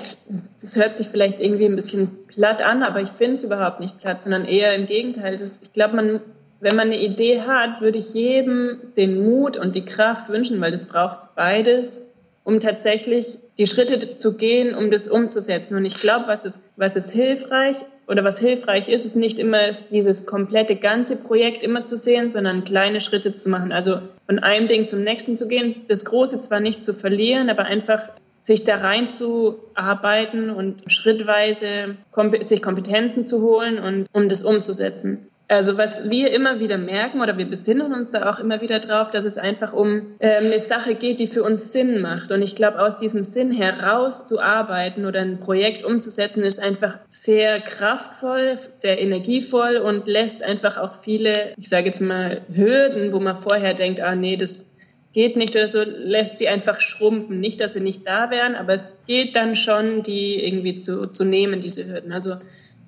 das 0.58 0.76
hört 0.76 0.96
sich 0.96 1.08
vielleicht 1.08 1.38
irgendwie 1.38 1.66
ein 1.66 1.76
bisschen 1.76 2.10
platt 2.28 2.62
an, 2.62 2.82
aber 2.82 3.02
ich 3.02 3.10
finde 3.10 3.34
es 3.34 3.44
überhaupt 3.44 3.78
nicht 3.78 3.98
platt, 3.98 4.22
sondern 4.22 4.46
eher 4.46 4.74
im 4.74 4.86
Gegenteil. 4.86 5.36
Das, 5.36 5.60
ich 5.62 5.74
glaube, 5.74 5.96
man, 5.96 6.20
wenn 6.60 6.76
man 6.76 6.86
eine 6.86 6.98
Idee 6.98 7.42
hat, 7.42 7.82
würde 7.82 7.98
ich 7.98 8.14
jedem 8.14 8.78
den 8.96 9.22
Mut 9.22 9.58
und 9.58 9.74
die 9.74 9.84
Kraft 9.84 10.30
wünschen, 10.30 10.62
weil 10.62 10.70
das 10.70 10.88
braucht 10.88 11.34
beides, 11.36 12.13
um 12.44 12.61
tatsächlich 12.61 13.38
die 13.59 13.66
Schritte 13.66 14.16
zu 14.16 14.37
gehen, 14.37 14.74
um 14.74 14.90
das 14.90 15.09
umzusetzen. 15.09 15.76
Und 15.76 15.85
ich 15.87 15.94
glaube, 15.94 16.26
was 16.28 16.44
ist, 16.44 16.61
was 16.76 16.94
ist 16.94 17.12
hilfreich 17.12 17.78
oder 18.07 18.22
was 18.22 18.38
hilfreich 18.38 18.88
ist, 18.88 19.07
ist 19.07 19.16
nicht 19.16 19.38
immer 19.38 19.70
dieses 19.90 20.26
komplette 20.26 20.76
ganze 20.76 21.16
Projekt 21.16 21.62
immer 21.62 21.85
zu 21.85 21.96
sehen, 21.96 22.28
sondern 22.28 22.64
kleine 22.64 23.00
Schritte 23.00 23.33
zu 23.33 23.48
machen. 23.48 23.72
Also 23.72 23.98
von 24.26 24.38
einem 24.38 24.66
Ding 24.66 24.87
zum 24.87 25.02
nächsten 25.02 25.38
zu 25.38 25.48
gehen, 25.48 25.83
das 25.88 26.04
Große 26.04 26.38
zwar 26.40 26.61
nicht 26.61 26.85
zu 26.85 26.92
verlieren, 26.92 27.48
aber 27.48 27.64
einfach 27.64 28.11
sich 28.40 28.64
da 28.64 28.76
reinzuarbeiten 28.76 30.50
und 30.50 30.83
schrittweise 30.87 31.96
sich 32.42 32.61
Kompetenzen 32.61 33.24
zu 33.24 33.40
holen 33.40 33.78
und 33.78 34.07
um 34.12 34.28
das 34.28 34.42
umzusetzen. 34.42 35.28
Also 35.46 35.76
was 35.76 36.09
wir 36.09 36.33
immer 36.33 36.59
wieder 36.61 36.78
merken 36.78 37.20
oder 37.20 37.37
wir 37.37 37.44
besinnen 37.44 37.92
uns 37.92 38.11
da 38.11 38.30
auch 38.30 38.38
immer 38.38 38.62
wieder 38.62 38.80
drauf, 38.80 39.11
dass 39.11 39.26
es 39.26 39.37
einfach 39.37 39.74
um 39.74 40.14
äh, 40.18 40.37
eine 40.37 40.59
Sache 40.59 40.94
geht, 40.94 41.20
die 41.20 41.26
für 41.26 41.42
uns 41.42 41.70
Sinn 41.70 42.00
macht. 42.00 42.33
Und 42.33 42.40
ich 42.40 42.57
glaube, 42.57 42.80
aus 42.80 42.96
diesem 42.96 43.22
Sinn 43.22 43.52
herauszuarbeiten 43.52 45.04
oder 45.04 45.20
ein 45.20 45.38
Projekt 45.40 45.85
umzusetzen, 45.85 46.42
ist 46.44 46.62
einfach 46.62 46.98
sehr 47.09 47.61
kraftvoll, 47.61 48.57
sehr 48.72 48.98
energievoll 48.98 49.76
und 49.76 50.09
lässt 50.09 50.42
einfach 50.42 50.78
auch 50.78 50.94
viele, 50.94 51.52
ich 51.59 51.68
sage 51.68 51.87
jetzt 51.87 52.00
mal, 52.00 52.40
Hürden, 52.50 53.12
wo 53.12 53.20
man 53.20 53.37
vorher 53.37 53.74
denkt, 53.74 54.00
ah 54.00 54.14
nee, 54.14 54.38
das 54.38 54.74
geht 55.12 55.37
nicht 55.37 55.54
oder 55.54 55.68
so, 55.68 55.83
lässt 55.85 56.38
sie 56.38 56.48
einfach 56.48 56.80
schrumpfen. 56.80 57.38
Nicht, 57.38 57.61
dass 57.61 57.74
sie 57.74 57.80
nicht 57.80 58.07
da 58.07 58.30
wären, 58.30 58.54
aber 58.57 58.72
es 58.72 59.04
geht 59.07 59.37
dann 59.37 59.57
schon, 59.57 60.02
die 60.02 60.42
irgendwie 60.42 60.74
zu, 60.74 61.09
zu 61.09 61.24
nehmen, 61.24 61.61
diese 61.61 61.87
Hürden. 61.87 62.12
Also 62.12 62.33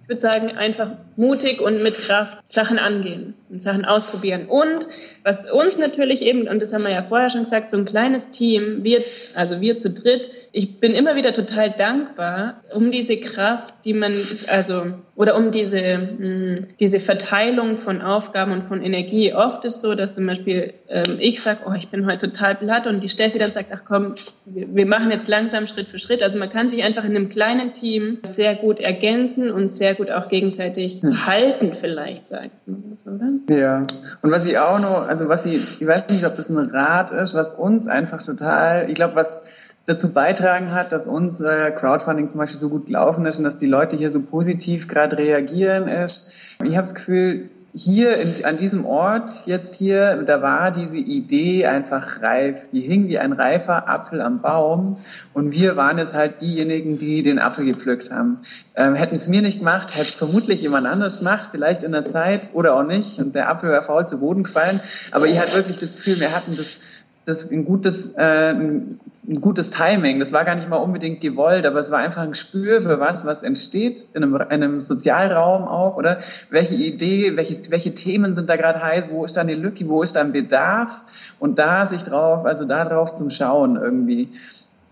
ich 0.07 0.09
würde 0.09 0.21
sagen, 0.21 0.57
einfach 0.57 0.92
mutig 1.16 1.61
und 1.61 1.83
mit 1.83 1.99
Kraft 1.99 2.38
Sachen 2.45 2.79
angehen 2.79 3.35
und 3.51 3.61
Sachen 3.61 3.85
ausprobieren. 3.85 4.47
Und 4.47 4.87
was 5.25 5.51
uns 5.51 5.79
natürlich 5.79 6.23
eben, 6.23 6.47
und 6.47 6.62
das 6.62 6.73
haben 6.73 6.85
wir 6.85 6.92
ja 6.92 7.03
vorher 7.03 7.29
schon 7.29 7.40
gesagt, 7.42 7.71
so 7.71 7.77
ein 7.77 7.87
kleines 7.87 8.31
Team, 8.31 8.85
wir, 8.85 9.03
also 9.35 9.61
wir 9.61 9.77
zu 9.77 9.90
dritt, 9.90 10.31
ich 10.53 10.79
bin 10.79 10.95
immer 10.95 11.16
wieder 11.16 11.33
total 11.33 11.73
dankbar 11.73 12.61
um 12.73 12.92
diese 12.92 13.19
Kraft, 13.19 13.75
die 13.85 13.95
man, 13.95 14.14
also, 14.49 14.95
oder 15.16 15.35
um 15.35 15.51
diese, 15.51 15.99
mh, 15.99 16.19
hm, 16.19 16.55
diese 16.79 17.01
Verteilung 17.01 17.77
von 17.77 18.01
Aufgaben 18.01 18.53
und 18.53 18.62
von 18.62 18.83
Energie. 18.83 19.35
Oft 19.35 19.64
ist 19.64 19.81
so, 19.81 19.97
dass 19.97 20.14
zum 20.14 20.27
Beispiel 20.27 20.73
ähm, 20.88 21.16
ich 21.19 21.42
sage, 21.42 21.61
oh, 21.66 21.73
ich 21.77 21.88
bin 21.88 22.07
heute 22.07 22.31
total 22.31 22.55
platt 22.55 22.87
und 22.87 23.03
die 23.03 23.09
Steffi 23.09 23.38
dann 23.38 23.51
sagt, 23.51 23.71
ach 23.73 23.83
komm, 23.85 24.14
wir, 24.45 24.87
machen 24.87 25.11
jetzt 25.11 25.29
langsam 25.29 25.66
Schritt 25.66 25.88
für 25.88 25.99
Schritt. 25.99 26.23
Also 26.23 26.38
man 26.38 26.49
kann 26.49 26.69
sich 26.69 26.85
einfach 26.85 27.03
in 27.03 27.16
einem 27.16 27.29
kleinen 27.29 27.73
Team 27.73 28.19
sehr 28.23 28.55
gut 28.55 28.79
ergänzen 28.79 29.51
und 29.51 29.69
sehr 29.69 29.96
gut 29.97 30.11
auch 30.11 30.29
gegenseitig 30.29 31.03
hm. 31.03 31.27
halten 31.27 31.73
vielleicht, 31.73 32.27
sagt 32.27 32.51
man 32.67 32.97
so, 32.97 33.11
oder? 33.11 33.31
Ja, 33.49 33.87
und 34.23 34.31
was 34.31 34.47
ich 34.47 34.59
auch 34.59 34.79
noch, 34.79 35.09
also 35.09 35.29
was 35.29 35.47
ich, 35.47 35.81
ich 35.81 35.87
weiß 35.87 36.09
nicht, 36.09 36.25
ob 36.25 36.37
das 36.37 36.49
ein 36.49 36.59
Rat 36.59 37.11
ist, 37.11 37.35
was 37.35 37.55
uns 37.55 37.87
einfach 37.87 38.23
total, 38.23 38.89
ich 38.89 38.95
glaube, 38.95 39.17
was 39.17 39.73
dazu 39.87 40.13
beitragen 40.13 40.73
hat, 40.73 40.93
dass 40.93 41.07
unser 41.07 41.71
Crowdfunding 41.71 42.29
zum 42.29 42.39
Beispiel 42.39 42.59
so 42.59 42.69
gut 42.69 42.87
gelaufen 42.87 43.25
ist 43.25 43.39
und 43.39 43.45
dass 43.45 43.57
die 43.57 43.67
Leute 43.67 43.97
hier 43.97 44.11
so 44.11 44.23
positiv 44.23 44.89
gerade 44.89 45.17
reagieren 45.17 45.87
ist. 45.89 46.35
Ich 46.65 46.71
habe 46.71 46.83
das 46.83 46.95
Gefühl, 46.95 47.51
hier 47.77 48.17
in, 48.17 48.45
an 48.45 48.57
diesem 48.57 48.87
Ort 48.87 49.31
jetzt 49.45 49.75
hier, 49.75 50.23
da 50.23 50.41
war 50.41 50.71
diese 50.71 50.97
Idee 50.97 51.67
einfach 51.67 52.23
reif. 52.23 52.69
Die 52.69 52.81
hing 52.81 53.09
wie 53.09 53.19
ein 53.19 53.33
reifer 53.33 53.89
Apfel 53.89 54.23
am 54.23 54.41
Baum 54.41 54.97
und 55.35 55.53
wir 55.53 55.77
waren 55.77 55.99
jetzt 55.99 56.15
halt 56.15 56.41
diejenigen, 56.41 56.97
die 56.97 57.21
den 57.21 57.39
Apfel 57.39 57.67
gepflückt 57.67 58.11
haben. 58.11 58.39
Ähm, 58.75 58.95
hätten 58.95 59.15
es 59.15 59.29
mir 59.29 59.43
nicht 59.43 59.59
gemacht, 59.59 59.93
hätte 59.93 60.03
es 60.03 60.15
vermutlich 60.15 60.62
jemand 60.62 60.87
anders 60.87 61.19
gemacht, 61.19 61.49
vielleicht 61.51 61.85
in 61.85 61.93
der 61.93 62.07
Zeit 62.07 62.51
oder 62.55 62.75
auch 62.75 62.85
nicht 62.85 63.19
und 63.19 63.35
der 63.35 63.51
Apfel 63.51 63.71
wäre 63.71 63.83
faul 63.83 64.09
zu 64.09 64.21
Boden 64.21 64.45
gefallen. 64.45 64.81
Aber 65.11 65.27
ich 65.27 65.39
hatte 65.39 65.55
wirklich 65.55 65.79
das 65.79 65.97
Gefühl, 65.97 66.19
wir 66.21 66.35
hatten 66.35 66.57
das 66.57 66.79
das 67.27 67.51
ein 67.51 67.65
gutes, 67.65 68.12
äh, 68.17 68.53
ein 68.53 69.01
gutes 69.41 69.71
Timing. 69.71 70.21
Das 70.21 70.33
war 70.33 70.45
gar 70.45 70.55
nicht 70.55 70.69
mal 70.69 70.77
unbedingt 70.77 71.21
gewollt, 71.21 71.67
aber 71.67 71.81
es 71.81 71.91
war 71.91 71.99
einfach 71.99 72.23
ein 72.23 72.31
Gespür 72.31 72.81
für 72.81 73.01
was, 73.01 73.27
was 73.27 73.43
entsteht 73.43 74.07
in 74.15 74.23
einem, 74.23 74.35
in 74.37 74.43
einem 74.43 74.81
Sozialraum 74.81 75.65
auch, 75.65 75.97
oder? 75.97 76.19
Welche 76.51 76.77
Idee, 76.77 77.37
welche, 77.37 77.59
welche 77.71 77.95
Themen 77.95 78.33
sind 78.35 78.49
da 78.49 78.55
gerade 78.55 78.81
heiß? 78.81 79.11
Wo 79.11 79.25
ist 79.25 79.37
da 79.37 79.41
eine 79.41 79.55
Lücke? 79.55 79.89
Wo 79.89 80.05
ist 80.05 80.15
da 80.15 80.21
ein 80.21 80.31
Bedarf? 80.31 81.03
Und 81.41 81.59
da 81.59 81.85
sich 81.85 82.05
drauf, 82.05 82.45
also 82.45 82.65
da 82.65 82.85
drauf 82.85 83.12
zum 83.15 83.29
Schauen 83.31 83.75
irgendwie. 83.75 84.29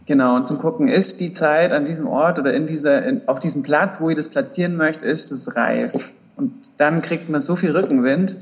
Genau, 0.06 0.34
und 0.34 0.44
zum 0.44 0.58
Gucken, 0.58 0.88
ist 0.88 1.20
die 1.20 1.30
Zeit 1.30 1.72
an 1.72 1.84
diesem 1.84 2.08
Ort 2.08 2.40
oder 2.40 2.52
in 2.52 2.66
dieser, 2.66 3.06
in, 3.06 3.22
auf 3.28 3.38
diesem 3.38 3.62
Platz, 3.62 4.00
wo 4.00 4.10
ich 4.10 4.16
das 4.16 4.28
platzieren 4.28 4.76
möchte, 4.76 5.06
ist 5.06 5.30
es 5.30 5.54
reif? 5.54 6.12
Und 6.36 6.52
dann 6.78 7.00
kriegt 7.00 7.28
man 7.28 7.40
so 7.40 7.54
viel 7.54 7.70
Rückenwind, 7.70 8.36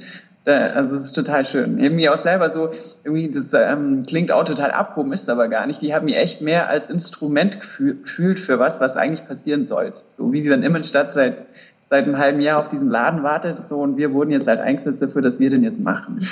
da, 0.44 0.68
also 0.68 0.96
es 0.96 1.02
ist 1.02 1.12
total 1.12 1.44
schön. 1.44 1.78
Ich 1.78 1.84
habe 1.84 1.94
mir 1.94 2.12
auch 2.12 2.18
selber 2.18 2.50
so, 2.50 2.70
irgendwie, 3.04 3.28
das 3.28 3.52
ähm, 3.54 4.02
klingt 4.06 4.32
auch 4.32 4.44
total 4.44 4.72
abgehoben, 4.72 5.12
ist 5.12 5.30
aber 5.30 5.48
gar 5.48 5.66
nicht. 5.66 5.80
Die 5.82 5.94
haben 5.94 6.06
mir 6.06 6.16
echt 6.16 6.40
mehr 6.40 6.68
als 6.68 6.86
Instrument 6.86 7.60
gefühlt 7.60 8.38
für 8.38 8.58
was, 8.58 8.80
was 8.80 8.96
eigentlich 8.96 9.26
passieren 9.26 9.64
sollte. 9.64 10.02
So 10.06 10.32
wie 10.32 10.48
wenn 10.48 10.62
Immenstadt 10.62 11.10
seit 11.10 11.44
seit 11.92 12.04
einem 12.06 12.16
halben 12.16 12.40
Jahr 12.40 12.58
auf 12.58 12.68
diesen 12.68 12.88
Laden 12.88 13.22
wartet 13.22 13.62
so 13.62 13.80
und 13.80 13.98
wir 13.98 14.14
wurden 14.14 14.30
jetzt 14.30 14.48
halt 14.48 14.60
eingesetzt 14.60 15.02
dafür, 15.02 15.20
dass 15.20 15.40
wir 15.40 15.50
den 15.50 15.62
jetzt 15.62 15.78
machen. 15.78 16.20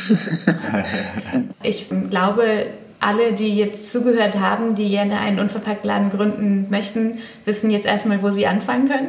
ich 1.62 1.86
glaube, 2.08 2.68
alle, 3.00 3.32
die 3.32 3.56
jetzt 3.56 3.90
zugehört 3.90 4.38
haben, 4.38 4.74
die 4.74 4.90
gerne 4.90 5.18
einen 5.18 5.38
Unverpacktladen 5.38 6.10
gründen 6.10 6.66
möchten, 6.68 7.18
wissen 7.46 7.70
jetzt 7.70 7.86
erstmal, 7.86 8.22
wo 8.22 8.30
sie 8.30 8.46
anfangen 8.46 8.88
können. 8.88 9.08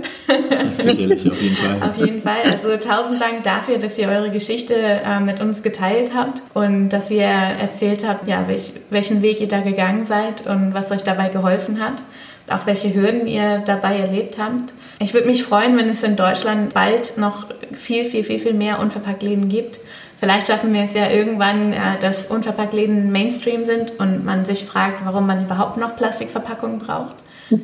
Sicherlich, 0.74 1.30
auf 1.30 1.42
jeden 1.42 1.56
Fall. 1.56 1.90
auf 1.90 1.98
jeden 1.98 2.22
Fall. 2.22 2.42
Also 2.46 2.78
tausend 2.78 3.22
Dank 3.22 3.44
dafür, 3.44 3.78
dass 3.80 3.98
ihr 3.98 4.08
eure 4.08 4.32
Geschichte 4.32 4.76
äh, 4.76 5.20
mit 5.20 5.42
uns 5.42 5.62
geteilt 5.62 6.12
habt 6.16 6.42
und 6.54 6.90
dass 6.90 7.12
ihr 7.12 7.24
erzählt 7.24 8.08
habt, 8.08 8.28
ja, 8.28 8.48
welch, 8.48 8.72
welchen 8.90 9.22
Weg 9.22 9.42
ihr 9.42 9.50
da 9.50 9.60
gegangen 9.60 10.06
seid 10.06 10.48
und 10.48 10.74
was 10.74 10.90
euch 10.92 11.04
dabei 11.04 11.28
geholfen 11.28 11.84
hat. 11.84 12.02
Und 12.48 12.54
auch 12.54 12.66
welche 12.66 12.94
Hürden 12.94 13.28
ihr 13.28 13.62
dabei 13.66 13.98
erlebt 13.98 14.38
habt. 14.38 14.74
Ich 15.00 15.14
würde 15.14 15.28
mich 15.28 15.44
freuen, 15.44 15.78
wenn 15.78 15.90
es 15.90 16.04
in 16.04 16.16
Deutschland 16.16 16.74
bald 16.74 17.18
noch 17.18 17.48
viel, 17.74 18.06
viel, 18.06 18.24
viel, 18.24 18.40
viel 18.40 18.54
mehr 18.54 18.80
Unverpacktläden 18.80 19.50
gibt 19.50 19.82
Vielleicht 20.22 20.46
schaffen 20.46 20.72
wir 20.72 20.84
es 20.84 20.94
ja 20.94 21.10
irgendwann, 21.10 21.74
äh, 21.74 21.98
dass 22.00 22.28
Unverpacktläden 22.28 23.12
Mainstream 23.12 23.66
sind 23.66 24.00
und 24.00 24.24
man 24.24 24.46
sich 24.46 24.66
fragt, 24.66 25.04
warum 25.04 25.26
man 25.26 25.46
überhaupt 25.46 25.78
noch 25.78 25.96
Plastikverpackungen 25.96 26.78
braucht. 26.78 27.16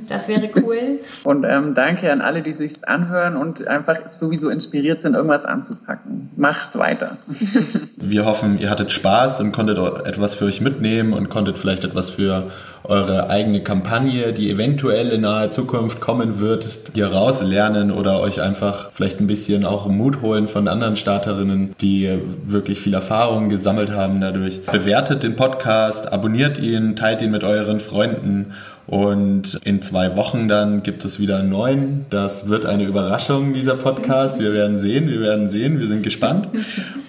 Das 0.08 0.28
wäre 0.28 0.50
cool. 0.56 1.00
Und 1.24 1.46
ähm, 1.46 1.74
danke 1.74 2.12
an 2.12 2.22
alle, 2.22 2.42
die 2.42 2.52
sich 2.52 2.88
anhören 2.88 3.36
und 3.36 3.68
einfach 3.68 4.08
sowieso 4.08 4.50
inspiriert 4.50 5.02
sind, 5.02 5.16
irgendwas 5.16 5.46
anzupacken. 5.46 6.30
Macht 6.36 6.78
weiter. 6.78 7.18
Wir 7.98 8.26
hoffen, 8.26 8.60
ihr 8.60 8.70
hattet 8.70 8.92
Spaß 8.92 9.40
und 9.42 9.52
konntet 9.52 9.78
etwas 10.06 10.36
für 10.36 10.46
euch 10.46 10.62
mitnehmen 10.62 11.14
und 11.14 11.30
konntet 11.30 11.58
vielleicht 11.58 11.84
etwas 11.84 12.10
für 12.12 12.50
eure 12.84 13.30
eigene 13.30 13.62
Kampagne, 13.64 14.34
die 14.34 14.50
eventuell 14.50 15.10
in 15.10 15.22
naher 15.22 15.52
Zukunft 15.52 16.00
kommen 16.00 16.40
wird, 16.40 16.66
hier 16.94 17.08
rauslernen 17.08 17.92
oder 17.92 18.22
euch 18.22 18.42
einfach 18.42 18.92
vielleicht 18.94 19.20
ein 19.20 19.28
bisschen 19.28 19.66
auch 19.66 19.88
Mut 19.88 20.22
holen 20.22 20.48
von 20.48 20.68
anderen 20.68 20.96
Starterinnen, 20.96 21.76
die 21.82 22.20
wirklich 22.46 22.80
viel 22.80 22.94
Erfahrung 22.94 23.50
gesammelt 23.50 23.92
haben 23.92 24.22
dadurch. 24.22 24.66
Bewertet 24.66 25.24
den 25.24 25.36
Podcast, 25.36 26.12
abonniert 26.12 26.60
ihn, 26.60 26.96
teilt 26.96 27.22
ihn 27.22 27.32
mit 27.32 27.44
euren 27.44 27.80
Freunden 27.80 28.54
und 28.88 29.60
in 29.66 29.82
zwei 29.82 30.16
Wochen 30.16 30.48
dann 30.48 30.82
gibt 30.82 31.04
es 31.04 31.20
wieder 31.20 31.40
einen 31.40 31.50
neuen. 31.50 32.06
Das 32.10 32.48
wird 32.48 32.66
eine 32.66 32.86
Überraschung, 32.86 33.54
dieser 33.54 33.76
Podcast. 33.76 34.40
Wir 34.40 34.54
werden 34.54 34.78
sehen, 34.78 35.10
wir 35.10 35.20
werden 35.20 35.50
sehen, 35.50 35.80
wir 35.80 35.88
sind 35.88 36.04
gespannt. 36.04 36.48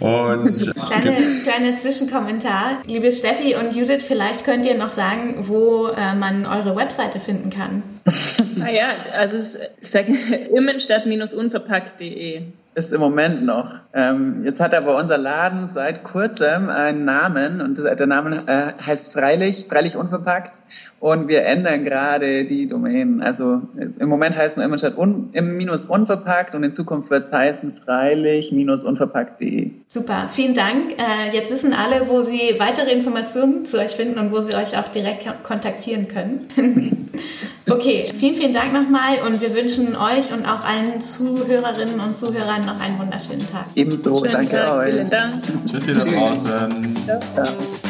Und 0.01 0.75
kleine, 0.87 1.17
kleine 1.45 1.75
Zwischenkommentar. 1.77 2.83
Liebe 2.87 3.13
Steffi 3.13 3.55
und 3.55 3.77
Judith, 3.77 4.03
vielleicht 4.03 4.45
könnt 4.45 4.67
ihr 4.67 4.77
noch 4.77 4.91
sagen, 4.91 5.37
wo 5.47 5.87
äh, 5.87 6.15
man 6.17 6.47
eure 6.47 6.75
Webseite 6.75 7.21
finden 7.21 7.51
kann. 7.51 7.83
ah 8.63 8.71
ja, 8.71 8.91
also 9.17 9.37
ich 9.81 9.91
sage 9.91 10.13
immenstadt-unverpackt.de 10.55 12.43
ist 12.79 12.93
im 12.93 13.01
Moment 13.01 13.45
noch. 13.45 13.75
Ähm, 13.93 14.45
jetzt 14.45 14.61
hat 14.61 14.73
aber 14.75 14.97
unser 14.97 15.19
Laden 15.19 15.67
seit 15.69 16.05
kurzem 16.05 16.71
einen 16.71 17.05
Namen 17.05 17.61
und 17.61 17.79
der 17.79 18.07
Name 18.07 18.41
äh, 18.47 18.73
heißt 18.81 19.13
Freilich, 19.13 19.67
Freilich 19.69 19.97
Unverpackt 19.97 20.61
und 21.01 21.27
wir 21.29 21.45
ändern 21.45 21.83
gerade 21.83 22.45
die 22.45 22.69
Domain. 22.69 23.21
Also 23.21 23.63
im 23.99 24.09
Moment 24.09 24.37
heißt 24.37 24.59
es 24.59 24.65
immer 24.65 24.79
statt 24.79 24.97
un, 24.97 25.31
im 25.33 25.57
minus 25.57 25.87
unverpackt 25.87 26.55
und 26.55 26.63
in 26.63 26.73
Zukunft 26.73 27.11
wird 27.11 27.25
es 27.25 27.33
heißen 27.33 27.73
freilich-unverpackt.de. 27.73 29.73
Super, 29.89 30.29
vielen 30.33 30.55
Dank. 30.55 30.93
Äh, 30.99 31.35
jetzt 31.35 31.51
wissen 31.51 31.73
alle, 31.73 32.07
wo 32.09 32.23
Sie 32.23 32.55
weitere 32.59 32.93
Informationen 32.93 33.65
zu 33.65 33.79
euch 33.79 33.97
finden 33.97 34.19
und 34.19 34.31
wo 34.31 34.39
Sie 34.41 34.55
euch 34.55 34.79
auch 34.79 34.87
direkt 34.89 35.27
kontaktieren 35.43 36.07
können. 36.07 36.47
okay, 37.69 38.13
vielen, 38.19 38.35
vielen 38.35 38.53
Dank 38.53 38.73
nochmal 38.73 39.21
und 39.27 39.41
wir 39.41 39.55
wünschen 39.55 39.97
euch 39.97 40.33
und 40.33 40.47
auch 40.47 40.65
allen 40.65 41.01
Zuhörerinnen 41.01 42.01
und 42.01 42.17
Zuhörern 42.17 42.67
noch 42.67 42.81
einen 42.81 42.99
wunderschönen 42.99 43.47
Tag. 43.51 43.67
Ebenso, 43.75 44.19
Schönen 44.19 44.33
danke 44.33 44.57
Tag, 44.57 44.77
euch. 44.77 44.91
Vielen 44.91 45.11
Dank. 45.11 45.43
Tschüssi 45.43 45.95
da 45.95 46.05
draußen. 46.05 46.97
Ja, 47.07 47.21
ja. 47.37 47.88